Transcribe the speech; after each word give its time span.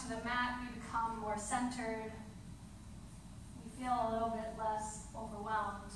as 0.00 0.08
we 0.08 0.16
come 0.16 0.18
to 0.18 0.22
the 0.22 0.24
mat, 0.24 0.60
we 0.60 0.80
become 0.80 1.20
more 1.20 1.38
centered. 1.38 2.12
We 3.64 3.82
feel 3.82 3.92
a 3.92 4.12
little 4.12 4.30
bit 4.30 4.52
less 4.58 5.06
overwhelmed. 5.16 5.92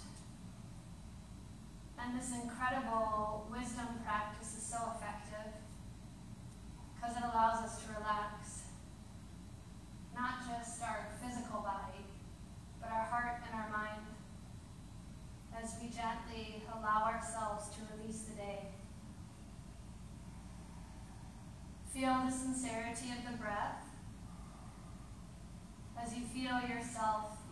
And 1.99 2.19
this 2.19 2.33
incredible 2.33 3.47
wisdom 3.51 3.87
practice 4.05 4.57
is 4.57 4.63
so 4.63 4.79
effective 4.97 5.53
because 6.95 7.17
it 7.17 7.23
allows 7.23 7.65
us 7.65 7.83
to 7.83 7.93
relax 7.93 8.63
not 10.15 10.47
just 10.47 10.83
our 10.83 11.09
physical 11.23 11.61
body, 11.61 12.05
but 12.81 12.91
our 12.91 13.05
heart 13.05 13.43
and 13.47 13.61
our 13.61 13.71
mind 13.71 14.07
as 15.57 15.77
we 15.81 15.89
gently 15.89 16.63
allow 16.73 17.05
ourselves 17.05 17.69
to 17.71 17.81
release 17.97 18.23
the 18.23 18.37
day. 18.37 18.59
Feel 21.93 22.23
the 22.27 22.33
sincerity 22.33 23.11
of 23.17 23.31
the 23.31 23.39
breath 23.39 23.85
as 26.05 26.15
you 26.17 26.23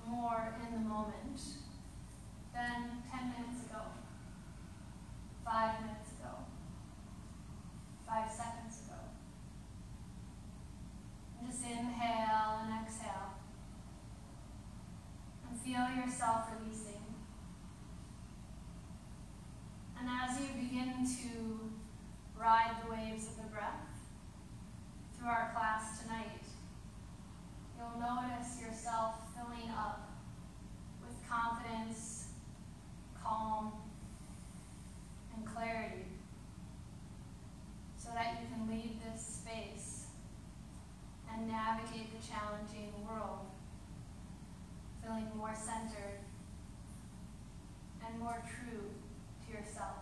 more 0.07 0.55
in 0.61 0.73
the 0.75 0.89
moment 0.89 1.41
than 2.55 3.03
10 3.11 3.33
minutes 3.33 3.67
ago, 3.67 3.81
5 5.45 5.81
minutes 5.81 6.13
ago, 6.13 6.35
5 8.07 8.31
seconds 8.31 8.83
ago. 8.87 9.01
And 11.39 11.51
just 11.51 11.65
inhale 11.65 12.61
and 12.63 12.85
exhale. 12.85 13.35
And 15.49 15.59
feel 15.59 15.89
yourself 15.97 16.49
releasing. 16.61 17.03
And 19.99 20.09
as 20.09 20.41
you 20.41 20.49
begin 20.61 21.07
to 21.07 21.71
ride 22.39 22.77
the 22.85 22.91
waves 22.91 23.29
of 23.29 23.37
the 23.37 23.51
breath 23.51 23.89
through 25.17 25.29
our 25.29 25.51
class 25.55 26.03
tonight, 26.03 26.43
you'll 27.79 28.01
notice 28.01 28.61
yourself 28.61 29.15
filling 29.35 29.71
up 29.71 30.11
with 31.07 31.17
confidence, 31.29 32.29
calm, 33.23 33.73
and 35.35 35.47
clarity 35.47 36.07
so 37.97 38.11
that 38.15 38.41
you 38.41 38.49
can 38.55 38.69
leave 38.69 38.97
this 39.03 39.43
space 39.43 40.07
and 41.33 41.49
navigate 41.63 42.11
the 42.11 42.27
challenging 42.27 42.91
world 43.07 43.47
feeling 45.03 45.31
more 45.37 45.55
centered 45.55 46.23
and 48.07 48.19
more 48.19 48.43
true 48.47 48.91
to 49.45 49.53
yourself. 49.53 49.99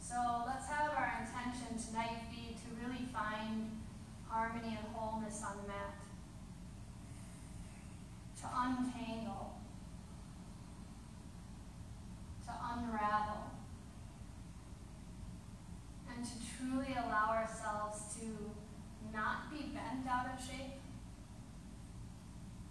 So 0.00 0.16
let's 0.46 0.68
have 0.68 0.90
our 0.90 1.20
intention 1.20 1.78
tonight 1.78 2.30
be 2.30 2.54
to 2.54 2.84
really 2.84 3.06
find 3.12 3.70
harmony 4.28 4.76
and 4.78 4.94
wholeness 4.94 5.42
on 5.42 5.56
the 5.62 5.68
mat. 5.68 5.94
To 8.40 8.46
untangle. 8.54 9.54
To 12.46 12.52
unravel. 12.74 13.52
And 16.14 16.24
to 16.24 16.32
truly 16.58 16.92
allow 16.92 17.30
ourselves 17.30 18.14
to 18.20 18.26
not 19.14 19.50
be 19.50 19.72
bent 19.74 20.06
out 20.08 20.26
of 20.34 20.44
shape 20.44 20.82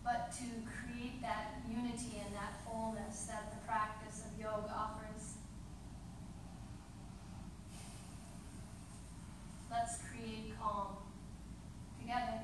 but 0.03 0.31
to 0.31 0.45
create 0.65 1.21
that 1.21 1.61
unity 1.69 2.21
and 2.25 2.33
that 2.35 2.53
wholeness 2.65 3.27
that 3.29 3.51
the 3.51 3.67
practice 3.67 4.23
of 4.25 4.39
yoga 4.39 4.73
offers. 4.75 5.35
Let's 9.69 9.99
create 9.99 10.53
calm 10.59 10.97
together, 11.99 12.41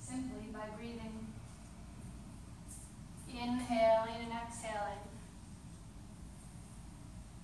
simply 0.00 0.48
by 0.52 0.66
breathing, 0.76 1.26
inhaling 3.28 4.14
and 4.22 4.32
exhaling, 4.32 5.04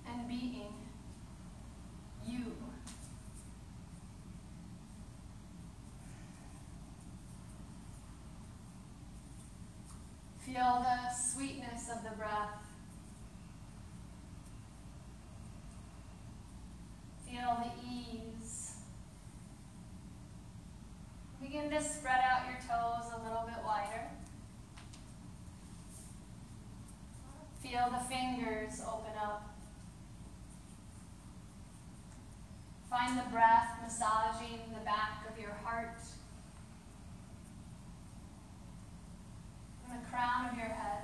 and 0.07 0.27
being 0.27 0.73
you. 2.25 2.53
Feel 10.57 10.83
the 10.83 11.13
sweetness 11.13 11.87
of 11.95 12.01
the 12.03 12.17
breath. 12.17 12.49
Feel 17.29 17.63
the 17.63 17.87
ease. 17.87 18.77
Begin 21.39 21.69
to 21.69 21.79
spread 21.79 22.21
out 22.23 22.47
your 22.47 22.57
toes 22.61 23.05
a 23.13 23.23
little 23.23 23.43
bit 23.45 23.63
wider. 23.63 24.07
Feel 27.61 27.91
the 27.91 28.03
fingers 28.09 28.81
open 28.91 29.13
up. 29.21 29.55
Find 32.89 33.15
the 33.15 33.29
breath 33.29 33.77
massaging 33.83 34.61
the 34.73 34.83
back 34.83 35.23
of 35.31 35.39
your 35.39 35.53
heart. 35.63 35.99
and 39.89 40.03
the 40.03 40.06
crown 40.17 40.49
of 40.49 40.57
your 40.57 40.65
head. 40.65 41.03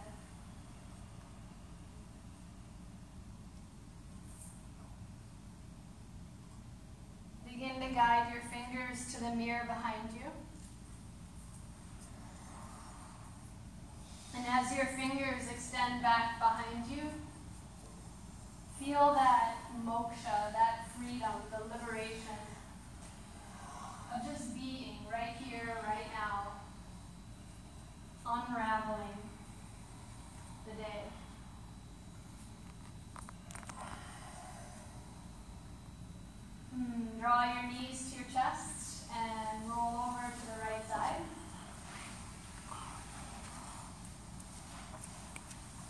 Begin 7.48 7.80
to 7.80 7.94
guide 7.94 8.34
your 8.34 8.42
fingers 8.42 9.14
to 9.14 9.22
the 9.22 9.36
mirror 9.36 9.66
behind 9.68 10.10
you. 10.16 10.26
And 14.36 14.48
as 14.50 14.76
your 14.76 14.88
fingers 14.88 15.44
extend 15.52 16.02
back 16.02 16.40
behind 16.40 16.88
you, 16.90 17.04
feel 18.84 19.14
that 19.14 19.58
moksha, 19.86 20.52
that 20.54 20.88
freedom, 20.98 21.34
the 21.52 21.64
liberation 21.66 22.42
of 24.12 24.26
just 24.26 24.56
being 24.56 24.98
right 25.12 25.36
here, 25.40 25.78
right 25.88 26.08
now 26.16 26.54
unraveling 28.26 29.18
the 30.66 30.72
day. 30.82 31.04
Hmm, 36.74 37.22
draw 37.34 37.46
your 37.46 37.72
knees 37.72 38.12
to 38.12 38.18
your 38.18 38.28
chest 38.32 39.06
and 39.12 39.68
roll 39.68 40.06
over 40.06 40.30
to 40.30 40.46
the 40.54 40.62
right 40.62 40.88
side. 40.88 41.22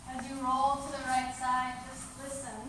As 0.10 0.30
you 0.30 0.36
roll 0.36 0.78
to 0.78 0.92
the 0.92 1.04
right 1.04 1.34
side, 1.38 1.74
just 1.90 2.08
listen. 2.24 2.64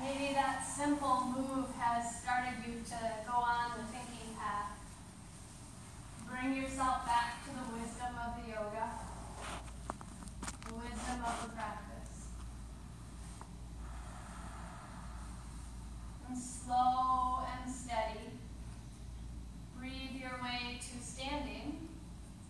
Maybe 0.00 0.34
that 0.34 0.66
simple 0.66 1.26
move 1.36 1.68
has 1.78 2.16
started 2.20 2.54
you 2.66 2.82
to 2.84 2.98
go 3.24 3.38
on 3.38 3.78
the 3.78 3.84
thinking 3.86 4.34
path. 4.36 4.72
Bring 6.28 6.60
yourself 6.60 7.06
back 7.06 7.44
to 7.44 7.50
the 7.50 7.78
wisdom 7.78 8.16
of 8.18 8.42
the 8.42 8.50
yoga, 8.50 8.90
the 10.66 10.74
wisdom 10.74 11.22
of 11.24 11.42
the 11.44 11.54
practice. 11.54 11.88
And 16.28 16.40
slow 16.40 17.44
and 17.44 17.70
steady, 17.70 18.30
breathe 19.78 20.18
your 20.18 20.40
way 20.42 20.80
to 20.80 21.04
standing 21.04 21.88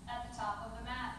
at 0.09 0.31
the 0.31 0.37
top 0.37 0.71
of 0.71 0.79
the 0.79 0.85
mat. 0.85 1.17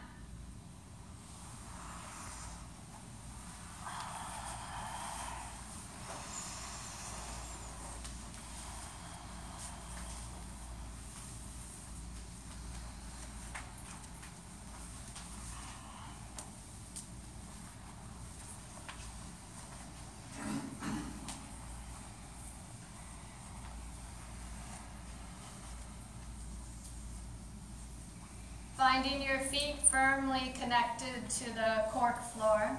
Finding 28.84 29.22
your 29.22 29.38
feet 29.38 29.76
firmly 29.90 30.52
connected 30.60 31.30
to 31.38 31.46
the 31.54 31.84
cork 31.90 32.22
floor. 32.22 32.78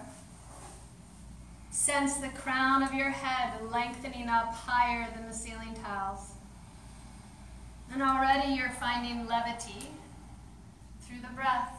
Sense 1.71 2.17
the 2.17 2.27
crown 2.27 2.83
of 2.83 2.93
your 2.93 3.09
head 3.09 3.53
lengthening 3.71 4.29
up 4.29 4.53
higher 4.53 5.07
than 5.15 5.27
the 5.27 5.33
ceiling 5.33 5.75
tiles. 5.83 6.33
And 7.91 8.03
already 8.03 8.53
you're 8.53 8.69
finding 8.69 9.25
levity 9.25 9.87
through 11.01 11.21
the 11.21 11.33
breath. 11.33 11.73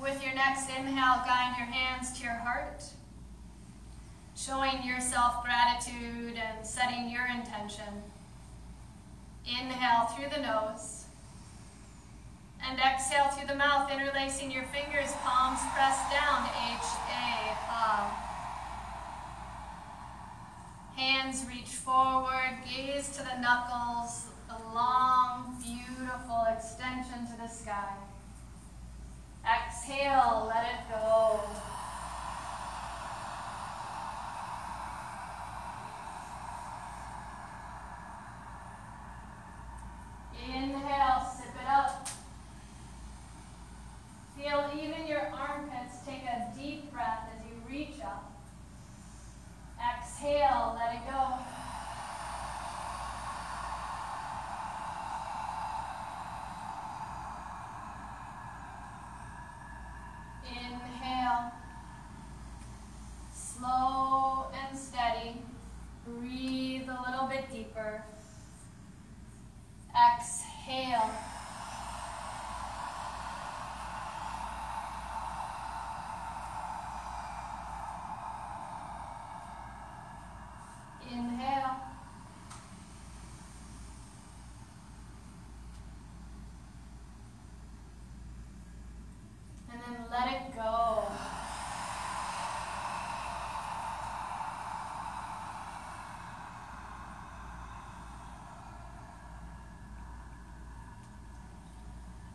With 0.00 0.22
your 0.24 0.36
next 0.36 0.68
inhale, 0.68 1.24
guide 1.26 1.56
your 1.58 1.66
hands 1.66 2.16
to 2.20 2.22
your 2.22 2.34
heart, 2.34 2.84
showing 4.36 4.84
yourself 4.84 5.42
gratitude 5.42 6.36
and 6.36 6.64
setting 6.64 7.10
your 7.10 7.26
intention. 7.26 8.04
Inhale 9.44 10.06
through 10.06 10.28
the 10.30 10.42
nose. 10.42 10.99
And 12.62 12.78
exhale 12.78 13.28
through 13.28 13.48
the 13.48 13.54
mouth, 13.56 13.90
interlacing 13.90 14.50
your 14.50 14.64
fingers, 14.64 15.10
palms 15.24 15.60
pressed 15.74 16.10
down. 16.10 16.44
H 16.44 16.86
A 17.08 17.54
Ha. 17.66 18.26
Hands 20.96 21.46
reach 21.48 21.68
forward, 21.68 22.58
gaze 22.68 23.08
to 23.16 23.22
the 23.22 23.40
knuckles, 23.40 24.26
a 24.50 24.58
long, 24.74 25.56
beautiful 25.62 26.46
extension 26.54 27.26
to 27.26 27.36
the 27.40 27.48
sky. 27.48 27.96
Exhale, 29.42 30.46
let 30.48 30.66
it 30.66 30.88
go. 30.90 31.40
Inhale, 40.46 41.26
sip 41.36 41.54
it 41.60 41.68
up. 41.68 42.08
Feel 44.36 44.70
even 44.74 45.06
your 45.06 45.32
armpits 45.32 45.98
take 46.06 46.24
a 46.24 46.52
deep 46.56 46.90
breath 46.92 47.28
as 47.36 47.44
you 47.46 47.54
reach 47.68 48.00
up. 48.02 48.32
Exhale, 49.78 50.76
let 50.78 50.94
it 50.94 51.00
go. 51.10 51.38
Inhale. 60.48 61.52
Slow 63.34 64.46
and 64.54 64.76
steady. 64.76 65.36
Breathe 66.06 66.88
a 66.88 67.10
little 67.10 67.26
bit 67.26 67.50
deeper. 67.52 68.02
Exhale. 69.90 71.10
Inhale. 81.12 81.76
And 89.90 89.98
let 90.08 90.28
it 90.28 90.54
go. 90.54 91.02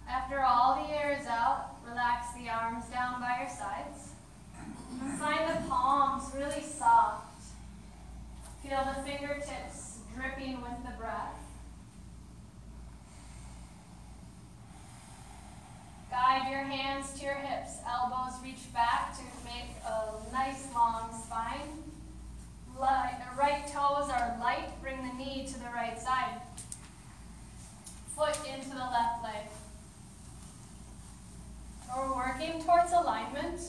After 0.10 0.42
all 0.42 0.84
the 0.84 0.94
air 0.94 1.18
is 1.18 1.28
out, 1.28 1.78
relax 1.88 2.34
the 2.34 2.50
arms 2.50 2.84
down 2.88 3.22
by 3.22 3.38
your 3.40 3.50
sides. 3.50 4.12
And 5.01 5.18
find 5.18 5.48
the 5.48 5.69
palms 5.69 6.36
really 6.36 6.62
soft. 6.62 7.42
Feel 8.62 8.84
the 8.84 9.01
fingertips 9.04 10.00
dripping 10.13 10.62
with 10.62 10.84
the 10.84 10.92
breath. 10.98 11.40
Guide 16.46 16.52
your 16.52 16.64
hands 16.64 17.14
to 17.14 17.26
your 17.26 17.34
hips. 17.34 17.78
Elbows 17.88 18.34
reach 18.44 18.72
back 18.72 19.18
to 19.18 19.24
make 19.46 19.72
a 19.84 20.12
nice 20.32 20.68
long 20.76 21.10
spine. 21.26 21.84
Light, 22.80 23.20
right 23.36 23.66
toes 23.66 24.12
are 24.12 24.38
light. 24.40 24.70
Bring 24.80 24.98
the 24.98 25.14
knee 25.16 25.48
to 25.48 25.54
the 25.56 25.70
right 25.74 26.00
side. 26.00 26.42
Foot 28.16 28.38
into 28.54 28.70
the 28.70 28.76
left 28.76 29.24
leg. 29.24 29.48
We're 31.96 32.16
working 32.16 32.62
towards 32.62 32.92
alignment, 32.92 33.62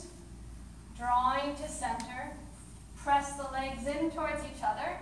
drawing 0.99 1.55
to 1.55 1.67
center. 1.67 2.31
Press 2.95 3.37
the 3.37 3.49
legs 3.51 3.87
in 3.87 4.11
towards 4.11 4.43
each 4.43 4.63
other 4.63 4.99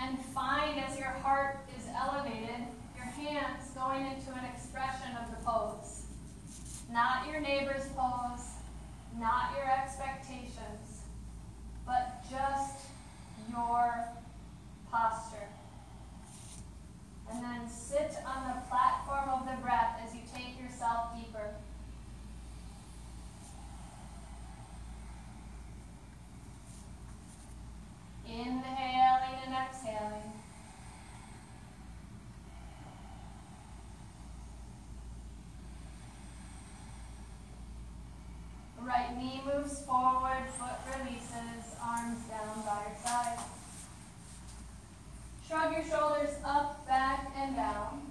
and 0.00 0.16
find 0.26 0.78
as 0.78 0.96
your 0.96 1.08
heart 1.08 1.58
is 1.76 1.86
elevated, 1.92 2.66
your 2.94 3.06
hands 3.06 3.70
going 3.74 4.06
into 4.06 4.30
an 4.30 4.44
expression 4.54 5.16
of 5.20 5.30
the 5.30 5.44
pose. 5.44 5.79
Not 6.92 7.28
your 7.30 7.40
neighbor's 7.40 7.86
pose, 7.96 8.46
not 9.16 9.52
your 9.56 9.70
expectations, 9.70 11.02
but 11.86 12.24
just 12.28 12.86
your 13.48 14.08
posture. 14.90 15.46
And 17.30 17.44
then 17.44 17.68
sit 17.70 18.16
on 18.26 18.48
the 18.48 18.60
platform 18.68 19.28
of 19.28 19.46
the 19.46 19.62
breath 19.62 20.00
as 20.04 20.14
you 20.14 20.20
take 20.34 20.60
yourself 20.60 21.14
deeper. 21.16 21.54
Inhaling 28.26 29.38
and 29.46 29.54
exhaling. 29.54 30.39
Right 38.90 39.16
knee 39.16 39.40
moves 39.46 39.82
forward, 39.82 40.50
foot 40.58 40.98
releases, 40.98 41.76
arms 41.80 42.18
down 42.26 42.60
by 42.66 42.88
your 42.88 42.98
side. 43.04 43.38
Shrug 45.46 45.72
your 45.74 45.84
shoulders 45.84 46.34
up, 46.44 46.84
back, 46.88 47.30
and 47.36 47.54
down. 47.54 48.10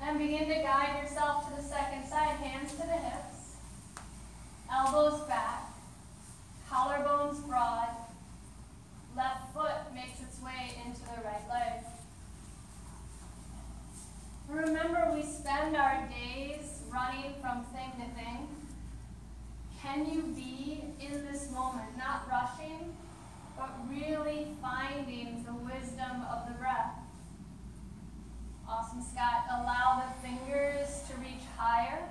And 0.00 0.20
begin 0.20 0.46
to 0.46 0.54
guide 0.54 1.02
yourself 1.02 1.48
to 1.48 1.60
the 1.60 1.68
second 1.68 2.06
side, 2.06 2.36
hands 2.36 2.70
to 2.74 2.76
the 2.76 2.92
hips, 2.92 3.56
elbows 4.72 5.22
back, 5.22 5.72
collarbones 6.70 7.44
broad, 7.48 7.88
left 9.16 9.52
foot 9.52 9.92
makes 9.92 10.20
its 10.20 10.40
way 10.40 10.76
into 10.86 11.00
the 11.00 11.24
right 11.24 11.48
leg. 11.50 11.84
Remember, 14.48 15.10
we 15.12 15.24
spend 15.24 15.76
our 15.76 16.08
days 16.08 16.82
running 16.88 17.34
from 17.40 17.64
thing 17.64 17.90
to 17.98 18.14
thing. 18.14 18.61
Can 19.82 20.06
you 20.06 20.22
be 20.22 20.80
in 21.00 21.26
this 21.26 21.50
moment, 21.50 21.98
not 21.98 22.28
rushing, 22.30 22.94
but 23.56 23.68
really 23.90 24.46
finding 24.62 25.44
the 25.44 25.52
wisdom 25.54 26.22
of 26.30 26.46
the 26.46 26.54
breath? 26.54 26.94
Awesome, 28.68 29.02
Scott. 29.02 29.44
Allow 29.50 30.04
the 30.06 30.28
fingers 30.28 31.02
to 31.08 31.16
reach 31.16 31.42
higher 31.58 32.08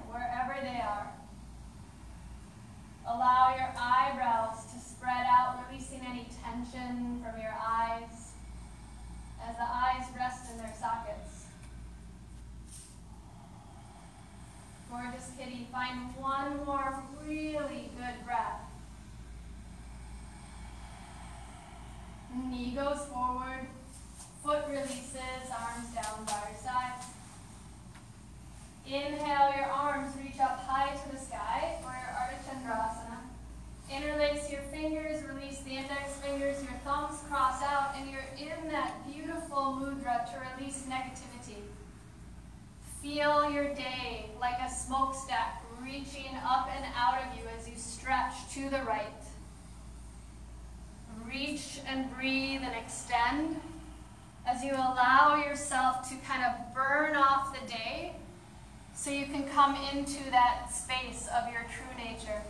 come 59.61 59.77
into 59.93 60.31
that 60.31 60.73
space 60.73 61.29
of 61.35 61.53
your 61.53 61.61
true 61.65 62.03
nature. 62.03 62.41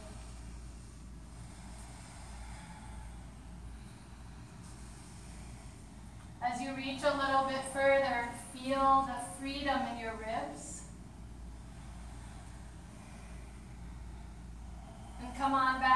As 6.42 6.62
you 6.62 6.74
reach 6.74 7.02
a 7.04 7.18
little 7.18 7.50
bit 7.50 7.66
further, 7.74 8.30
feel 8.54 9.10
the 9.10 9.42
freedom 9.42 9.78
in 9.94 10.00
your 10.00 10.14
ribs. 10.14 10.84
And 15.22 15.36
come 15.36 15.54
on 15.54 15.82
back. 15.82 15.91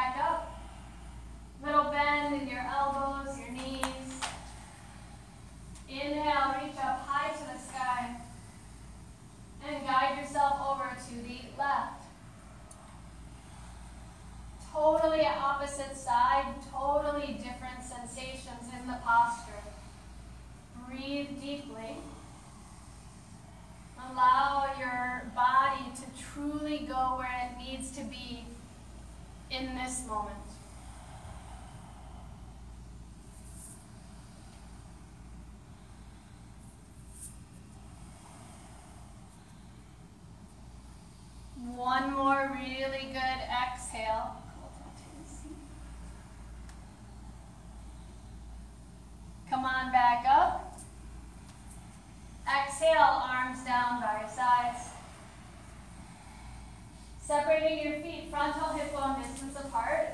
Separating 57.28 57.84
your 57.84 58.00
feet, 58.02 58.28
frontal 58.30 58.70
hip 58.78 58.94
bone 58.94 59.20
distance 59.20 59.58
apart. 59.58 60.10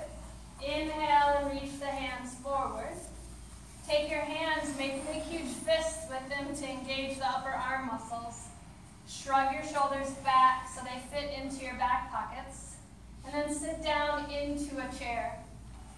Inhale 0.62 1.40
and 1.40 1.52
reach 1.52 1.78
the 1.78 1.88
hands 1.88 2.36
forward. 2.36 2.96
Take 3.86 4.10
your 4.10 4.22
hands, 4.22 4.78
make 4.78 5.06
big 5.06 5.22
huge 5.24 5.52
fists 5.52 6.10
with 6.10 6.30
them 6.30 6.56
to 6.56 6.70
engage 6.70 7.18
the 7.18 7.28
upper 7.28 7.50
arm 7.50 7.88
muscles. 7.88 8.48
Shrug 9.10 9.54
your 9.54 9.64
shoulders 9.64 10.12
back 10.24 10.70
so 10.74 10.82
they 10.86 11.02
fit 11.12 11.38
into 11.38 11.66
your 11.66 11.74
back 11.74 12.14
pockets. 12.14 12.76
And 13.26 13.36
then 13.36 13.54
sit 13.54 13.84
down 13.84 14.32
into 14.32 14.78
a 14.78 14.98
chair. 14.98 15.38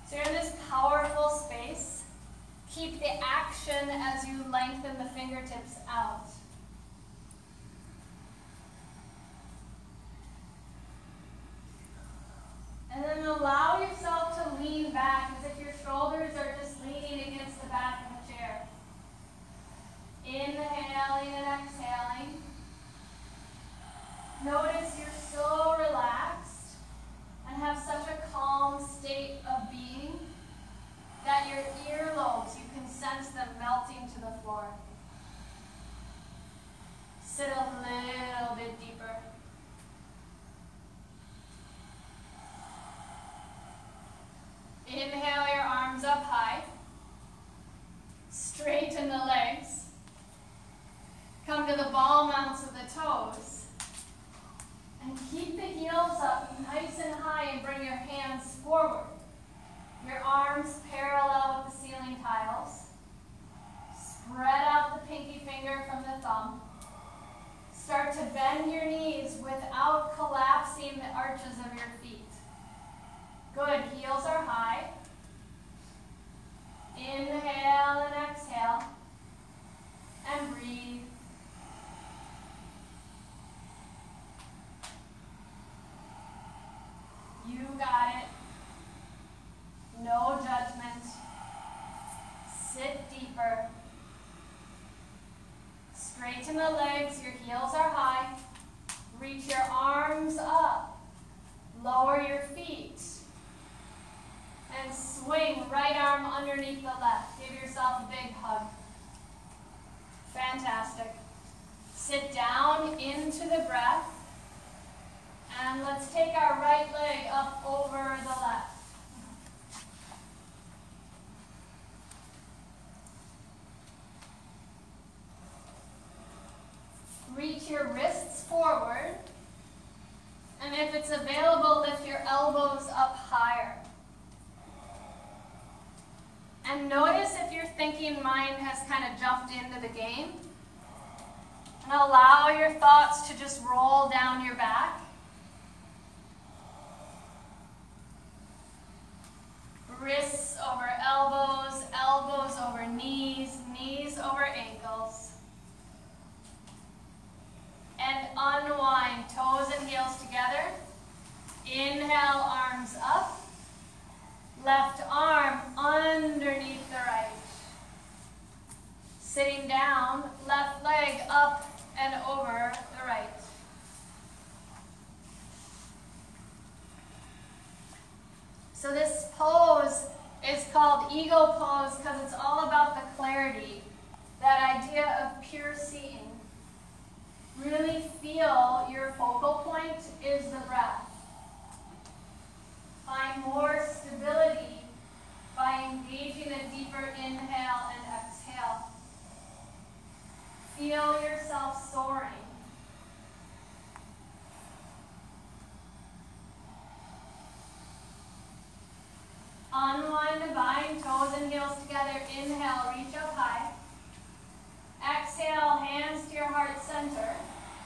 So 0.09 0.15
you're 0.15 0.25
in 0.25 0.33
this 0.33 0.55
powerful 0.67 1.29
space. 1.29 2.05
Keep 2.73 2.97
the 2.99 3.23
action 3.23 3.87
as 3.87 4.27
you 4.27 4.43
lengthen 4.51 4.97
the 4.97 5.09
fingertips 5.11 5.75
out. 5.87 6.27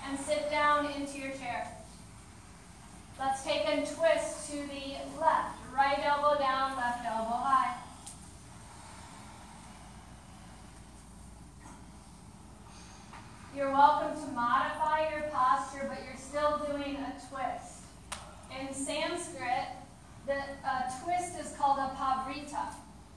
and 0.08 0.20
sit 0.20 0.50
down 0.50 0.86
into 0.86 1.20
your 1.20 1.32
chair. 1.32 1.68
Let's 3.20 3.44
take 3.44 3.68
a 3.68 3.78
twist 3.78 4.50
to 4.52 4.58
the 4.58 5.20
left. 5.20 5.58
Right 5.74 6.00
elbow 6.04 6.40
down, 6.40 6.78
left 6.78 7.06
elbow 7.06 7.32
high. 7.32 7.76
You're 13.56 13.72
welcome 13.72 14.22
to 14.22 14.32
modify 14.34 15.10
your 15.12 15.30
posture, 15.30 15.88
but 15.90 16.00
you're 16.06 16.18
still 16.18 16.60
doing 16.68 16.96
a 16.96 17.14
twist. 17.30 17.82
In 18.60 18.74
Sanskrit, 18.74 19.68
the 20.26 20.38
uh, 20.66 20.84
twist 21.04 21.40
is 21.40 21.54
called 21.58 21.80
a 21.80 21.96
parivrtta, 21.96 22.74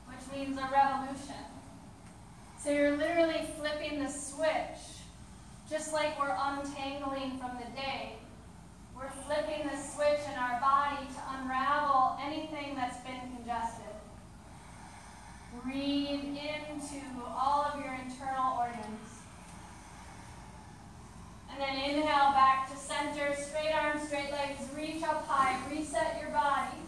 which 0.08 0.36
means 0.36 0.58
a 0.58 0.68
revolution. 0.72 1.44
So 2.58 2.70
you're 2.70 2.96
literally 2.96 3.46
flipping 3.58 4.02
the 4.02 4.10
switch 4.10 4.99
just 5.70 5.92
like 5.92 6.18
we're 6.18 6.36
untangling 6.36 7.38
from 7.38 7.52
the 7.56 7.80
day. 7.80 8.14
We're 8.96 9.08
flipping 9.24 9.68
the 9.68 9.76
switch 9.80 10.18
in 10.26 10.36
our 10.36 10.60
body 10.60 11.06
to 11.06 11.20
unravel 11.38 12.18
anything 12.20 12.74
that's 12.74 12.98
been 12.98 13.20
congested. 13.36 13.94
Breathe 15.62 16.08
into 16.10 17.06
all 17.24 17.70
of 17.72 17.80
your 17.80 17.94
internal 17.94 18.58
organs. 18.58 19.22
And 21.52 21.60
then 21.60 21.76
inhale 21.76 22.32
back 22.32 22.68
to 22.70 22.76
center, 22.76 23.34
straight 23.36 23.72
arms, 23.72 24.08
straight 24.08 24.32
legs, 24.32 24.60
reach 24.76 25.04
up 25.04 25.24
high, 25.28 25.56
reset 25.70 26.18
your 26.20 26.30
body. 26.30 26.78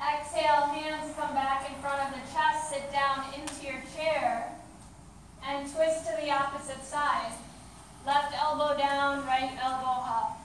Exhale, 0.00 0.66
hands 0.66 1.14
come 1.18 1.34
back 1.34 1.68
in 1.68 1.76
front 1.82 2.00
of 2.00 2.14
the 2.14 2.32
chest, 2.32 2.70
sit 2.70 2.90
down 2.90 3.24
into 3.34 3.66
your 3.66 3.82
chair, 3.94 4.57
and 5.46 5.70
twist 5.72 6.06
to 6.06 6.16
the 6.20 6.30
opposite 6.30 6.84
side. 6.84 7.32
Left 8.06 8.34
elbow 8.40 8.76
down, 8.78 9.24
right 9.26 9.50
elbow 9.62 10.02
up. 10.04 10.40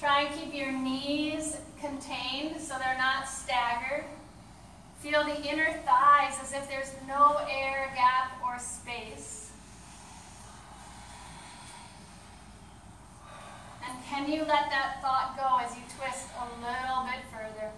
Try 0.00 0.22
and 0.22 0.34
keep 0.38 0.54
your 0.54 0.72
knees 0.72 1.56
contained 1.80 2.60
so 2.60 2.76
they're 2.78 2.98
not 2.98 3.28
staggered. 3.28 4.04
Feel 5.00 5.22
the 5.24 5.42
inner 5.42 5.70
thighs 5.84 6.38
as 6.42 6.52
if 6.54 6.68
there's 6.68 6.90
no 7.06 7.36
air 7.50 7.92
gap 7.94 8.32
or 8.42 8.58
space. 8.58 9.50
And 13.86 13.98
can 14.06 14.30
you 14.32 14.40
let 14.40 14.70
that 14.70 15.00
thought 15.02 15.36
go 15.36 15.62
as 15.62 15.76
you 15.76 15.82
twist 15.98 16.28
a 16.38 16.44
little 16.58 17.04
bit 17.04 17.20
further? 17.30 17.70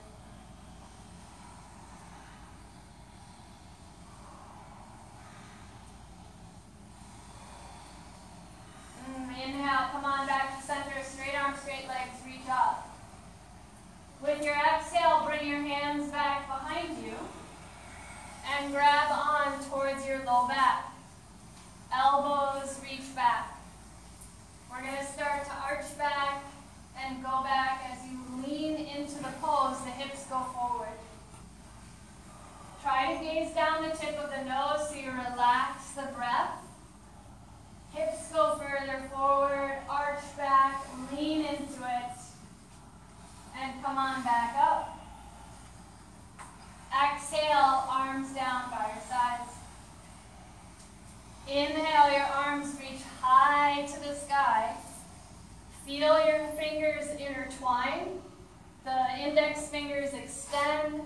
Mm, 9.11 9.31
inhale, 9.31 9.89
come 9.91 10.05
on 10.05 10.27
back 10.29 10.57
to 10.57 10.65
center, 10.65 11.03
straight 11.03 11.35
arms, 11.35 11.59
straight 11.61 11.89
legs, 11.89 12.25
reach 12.25 12.49
up. 12.49 12.87
With 14.37 14.45
your 14.45 14.55
exhale, 14.55 15.23
bring 15.25 15.49
your 15.49 15.63
hands 15.63 16.11
back 16.11 16.47
behind 16.47 17.03
you 17.03 17.15
and 18.53 18.71
grab 18.71 19.11
on 19.11 19.65
towards 19.65 20.07
your 20.07 20.19
low 20.27 20.47
back. 20.47 20.93
Elbows 21.91 22.79
reach 22.83 23.15
back. 23.15 23.57
We're 24.71 24.83
going 24.83 24.99
to 24.99 25.07
start 25.07 25.47
to 25.47 25.53
arch 25.53 25.97
back 25.97 26.45
and 27.03 27.23
go 27.23 27.43
back 27.45 27.91
as 27.91 27.99
you 28.11 28.19
lean 28.47 28.75
into 28.75 29.15
the 29.17 29.33
pose, 29.41 29.81
the 29.85 29.91
hips 29.91 30.27
go 30.27 30.41
forward. 30.53 30.99
Try 32.83 33.17
to 33.17 33.25
gaze 33.25 33.55
down 33.55 33.89
the 33.89 33.97
tip 33.97 34.19
of 34.19 34.29
the 34.29 34.45
nose 34.45 34.91
so 34.91 34.97
you 34.97 35.13
relax 35.13 35.93
the 35.93 36.13
breath. 36.15 36.61
Hips 37.95 38.31
go 38.35 38.57
further 38.57 39.03
forward, 39.15 39.79
arch 39.89 40.37
back, 40.37 40.85
lean 41.11 41.41
into 41.41 41.81
it, 41.85 42.16
and 43.61 43.83
come 43.83 43.99
on 43.99 44.23
back 44.23 44.55
up. 44.59 44.99
Exhale, 46.93 47.85
arms 47.89 48.33
down 48.33 48.71
by 48.71 48.93
your 48.95 49.03
sides. 49.09 49.53
Inhale, 51.49 52.13
your 52.13 52.27
arms 52.27 52.75
reach 52.81 53.03
high 53.21 53.87
to 53.87 54.01
the 54.01 54.15
sky. 54.15 54.75
Feel 55.87 56.25
your 56.27 56.47
fingers 56.59 57.09
intertwine. 57.11 58.21
The 58.85 59.21
index 59.21 59.69
fingers 59.69 60.13
extend. 60.13 61.03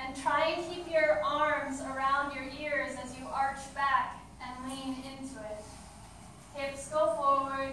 And 0.00 0.14
try 0.22 0.50
and 0.50 0.72
keep 0.72 0.90
your 0.90 1.20
arms 1.24 1.80
around 1.80 2.32
your 2.34 2.44
ears 2.44 2.96
as 3.02 3.18
you 3.18 3.26
arch 3.26 3.58
back 3.74 4.20
and 4.40 4.70
lean 4.70 4.94
into 4.94 5.40
it. 5.40 5.64
Hips 6.54 6.88
go 6.88 7.14
forward, 7.14 7.72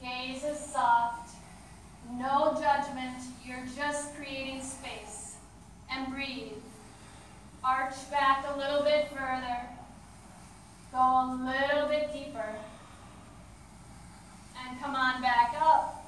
gaze 0.00 0.44
is 0.44 0.58
soft. 0.58 1.33
No 2.12 2.56
judgment, 2.60 3.22
you're 3.44 3.66
just 3.76 4.14
creating 4.14 4.62
space. 4.62 5.36
And 5.90 6.12
breathe. 6.12 6.52
Arch 7.62 8.10
back 8.10 8.44
a 8.54 8.58
little 8.58 8.82
bit 8.82 9.08
further. 9.08 9.60
Go 10.92 10.98
a 10.98 11.40
little 11.44 11.88
bit 11.88 12.12
deeper. 12.12 12.56
And 14.58 14.80
come 14.80 14.94
on 14.94 15.22
back 15.22 15.54
up. 15.60 16.04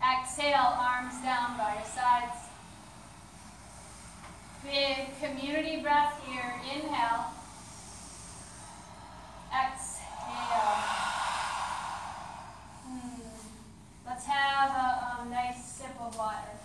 Exhale, 0.00 0.76
arms 0.78 1.14
down 1.22 1.56
by 1.58 1.74
your 1.74 1.84
sides. 1.84 2.46
Big 4.62 5.18
community 5.20 5.80
breath 5.80 6.20
here. 6.26 6.54
Inhale. 6.74 7.26
Exhale. 9.52 11.15
Let's 14.16 14.28
have 14.28 14.70
a, 14.70 15.22
a 15.22 15.28
nice 15.28 15.62
sip 15.62 15.94
of 16.00 16.16
water. 16.16 16.56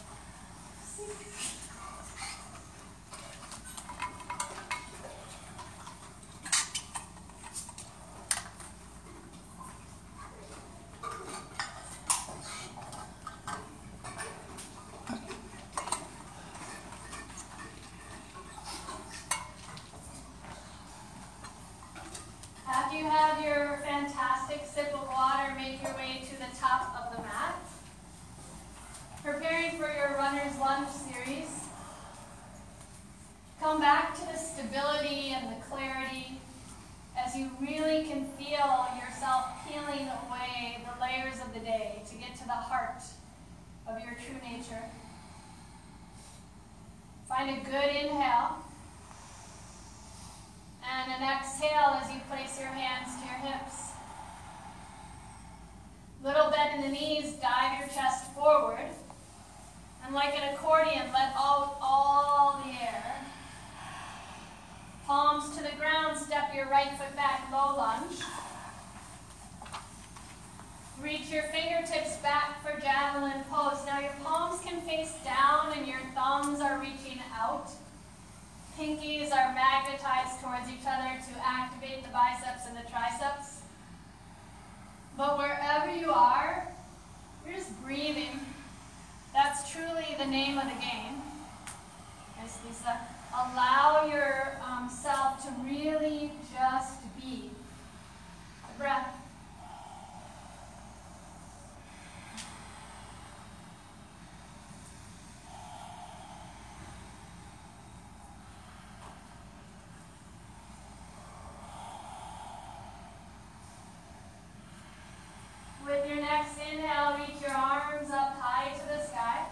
your 116.11 116.21
next 116.21 116.57
inhale, 116.57 117.17
reach 117.19 117.39
your 117.41 117.55
arms 117.55 118.09
up 118.11 118.35
high 118.37 118.73
to 118.73 118.85
the 118.87 119.01
sky. 119.05 119.45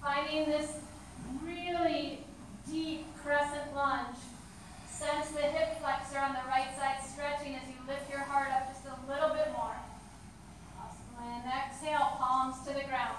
Finding 0.00 0.46
this 0.46 0.78
really 1.44 2.20
deep 2.70 3.04
crescent 3.22 3.74
lunge. 3.74 4.16
Sense 4.88 5.28
the 5.32 5.42
hip 5.42 5.78
flexor 5.80 6.18
on 6.18 6.32
the 6.32 6.48
right 6.48 6.74
side 6.78 7.04
stretching 7.04 7.54
as 7.54 7.68
you 7.68 7.76
lift 7.86 8.08
your 8.10 8.20
heart 8.20 8.48
up 8.50 8.72
just 8.72 8.86
a 8.86 8.96
little 9.10 9.28
bit 9.28 9.52
more. 9.52 9.76
Awesome. 10.80 11.20
And 11.20 11.44
exhale, 11.52 12.16
palms 12.16 12.56
to 12.66 12.72
the 12.72 12.88
ground. 12.88 13.18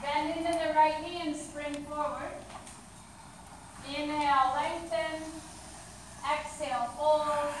Bending 0.00 0.44
to 0.46 0.52
the 0.52 0.72
right 0.74 1.02
knee 1.02 1.20
and 1.26 1.36
spring 1.36 1.74
forward. 1.84 2.32
Inhale, 3.86 4.54
lengthen. 4.56 5.20
Exhale, 6.24 6.88
fold. 6.96 7.52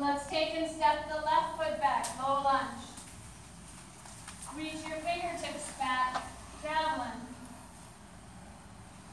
Let's 0.00 0.30
take 0.30 0.54
and 0.54 0.70
step 0.70 1.10
the 1.10 1.16
left 1.16 1.58
foot 1.58 1.78
back, 1.78 2.06
low 2.26 2.42
lunge. 2.42 2.70
Reach 4.56 4.80
your 4.88 4.96
fingertips 4.96 5.72
back, 5.78 6.24
javelin. 6.62 7.20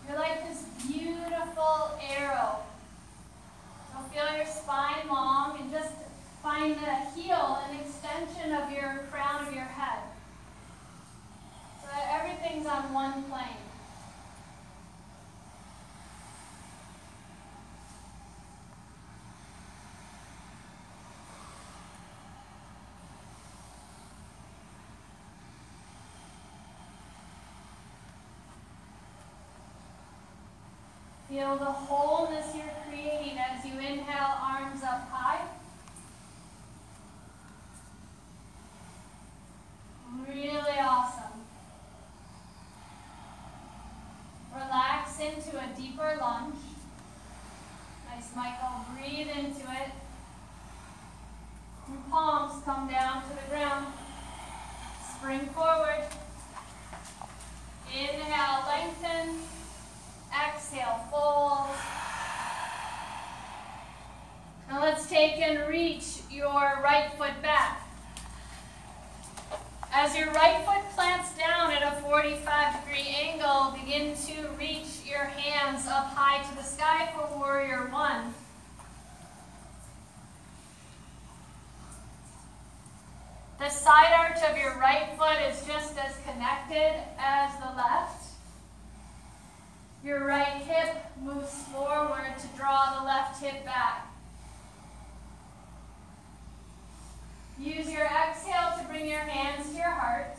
You're 0.08 0.18
like 0.18 0.48
this 0.48 0.64
beautiful 0.88 1.92
arrow. 2.02 2.60
So 3.92 4.00
feel 4.14 4.38
your 4.38 4.46
spine 4.46 5.10
long 5.10 5.60
and 5.60 5.70
just 5.70 5.94
find 6.42 6.76
the 6.76 7.20
heel 7.20 7.60
an 7.70 7.80
extension 7.82 8.54
of 8.54 8.72
your 8.72 9.08
crown 9.12 9.46
of 9.46 9.54
your 9.54 9.66
head. 9.66 10.00
So 11.82 11.88
that 11.92 12.22
everything's 12.22 12.66
on 12.66 12.94
one 12.94 13.24
plane. 13.24 13.67
Feel 31.38 31.56
the 31.56 31.66
wholeness 31.66 32.48
you're 32.56 32.66
creating 32.90 33.38
as 33.38 33.64
you 33.64 33.74
inhale, 33.74 34.40
arms 34.42 34.82
up 34.82 35.08
high. 35.08 35.46
Really 40.28 40.80
awesome. 40.80 41.40
Relax 44.52 45.20
into 45.20 45.60
a 45.60 45.68
deeper 45.78 46.18
lunge. 46.20 46.56
Nice, 48.10 48.36
Michael. 48.36 48.88
Breathe 48.96 49.28
into 49.28 49.62
it. 49.62 49.92
Your 51.88 52.02
palms 52.10 52.64
come 52.66 52.90
down 52.90 53.22
to 53.22 53.30
the 53.30 53.48
ground. 53.52 53.94
Spring 55.16 55.42
forward. 55.54 56.04
Inhale, 57.94 58.64
lengthen. 58.68 59.57
Exhale, 60.34 61.06
fold. 61.12 61.68
Now 64.70 64.82
let's 64.82 65.10
take 65.10 65.40
and 65.40 65.68
reach 65.70 66.20
your 66.30 66.82
right 66.84 67.12
foot 67.18 67.42
back. 67.42 67.82
As 69.94 70.16
your 70.16 70.32
right 70.32 70.64
foot 70.66 70.84
plants 70.96 71.36
down 71.38 71.72
at 71.72 71.82
a 71.82 72.02
45 72.02 72.86
degree 72.86 73.08
angle, 73.08 73.76
begin 73.80 74.16
to 74.16 74.48
reach 74.60 75.02
your 75.10 75.24
hands 75.24 75.88
up 75.88 76.14
high 76.14 76.44
to 76.50 76.56
the 76.56 76.64
sky 76.64 77.12
for 77.16 77.38
warrior 77.38 77.88
one. 77.90 78.34
The 83.60 83.70
side 83.70 84.14
arch 84.14 84.38
of 84.48 84.56
your 84.58 84.78
right 84.78 85.18
foot 85.18 85.42
is 85.50 85.66
just 85.66 85.98
as 85.98 86.16
connected 86.26 86.94
as 87.18 87.58
the 87.58 87.76
left. 87.76 88.17
Your 90.08 90.24
right 90.24 90.62
hip 90.62 90.96
moves 91.22 91.52
forward 91.64 92.34
to 92.40 92.48
draw 92.58 92.98
the 92.98 93.06
left 93.06 93.44
hip 93.44 93.66
back. 93.66 94.08
Use 97.60 97.92
your 97.92 98.06
exhale 98.06 98.78
to 98.80 98.86
bring 98.88 99.06
your 99.06 99.20
hands 99.20 99.70
to 99.70 99.76
your 99.76 99.90
heart. 99.90 100.38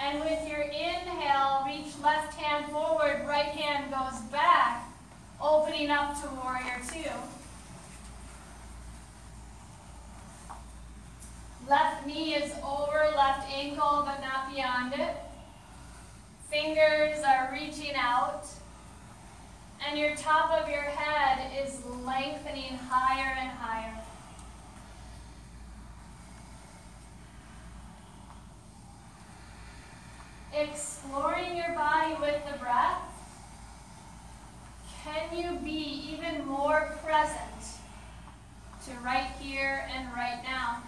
And 0.00 0.20
with 0.20 0.48
your 0.48 0.60
inhale, 0.60 1.64
reach 1.66 1.92
left 2.04 2.34
hand 2.34 2.70
forward, 2.70 3.26
right 3.26 3.46
hand 3.46 3.90
goes 3.90 4.20
back, 4.30 4.84
opening 5.42 5.90
up 5.90 6.14
to 6.22 6.28
warrior 6.28 6.80
two. 6.88 7.10
Left 11.68 12.06
knee 12.06 12.34
is 12.34 12.52
over 12.64 13.10
left 13.16 13.50
ankle, 13.50 14.04
but 14.06 14.20
not 14.20 14.54
beyond 14.54 14.94
it. 14.94 15.16
Fingers 16.50 17.22
are 17.24 17.48
reaching 17.52 17.94
out. 17.94 18.44
And 19.86 19.96
your 19.96 20.16
top 20.16 20.50
of 20.50 20.68
your 20.68 20.82
head 20.82 21.64
is 21.64 21.78
lengthening 22.04 22.76
higher 22.88 23.36
and 23.38 23.50
higher. 23.50 23.94
Exploring 30.52 31.56
your 31.56 31.72
body 31.74 32.14
with 32.20 32.42
the 32.50 32.58
breath, 32.58 33.00
can 35.04 35.38
you 35.38 35.52
be 35.60 36.12
even 36.12 36.44
more 36.44 36.98
present 37.04 37.38
to 38.84 38.90
right 39.04 39.30
here 39.38 39.88
and 39.96 40.08
right 40.14 40.40
now? 40.42 40.82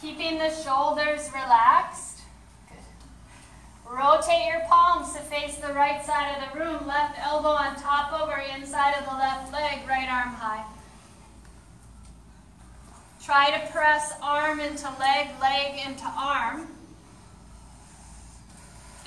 Keeping 0.00 0.38
the 0.38 0.50
shoulders 0.50 1.30
relaxed. 1.32 2.20
Good. 2.68 3.92
Rotate 3.92 4.46
your 4.46 4.60
palms 4.68 5.14
to 5.14 5.20
face 5.20 5.56
the 5.56 5.72
right 5.72 6.04
side 6.04 6.36
of 6.36 6.52
the 6.52 6.58
room. 6.58 6.86
Left 6.86 7.18
elbow 7.18 7.48
on 7.48 7.76
top 7.76 8.12
over 8.12 8.42
inside 8.54 8.94
of 8.98 9.04
the 9.04 9.16
left 9.16 9.52
leg, 9.52 9.88
right 9.88 10.08
arm 10.08 10.34
high. 10.34 10.64
Try 13.24 13.50
to 13.58 13.72
press 13.72 14.12
arm 14.22 14.60
into 14.60 14.88
leg, 15.00 15.28
leg 15.40 15.80
into 15.84 16.04
arm. 16.04 16.68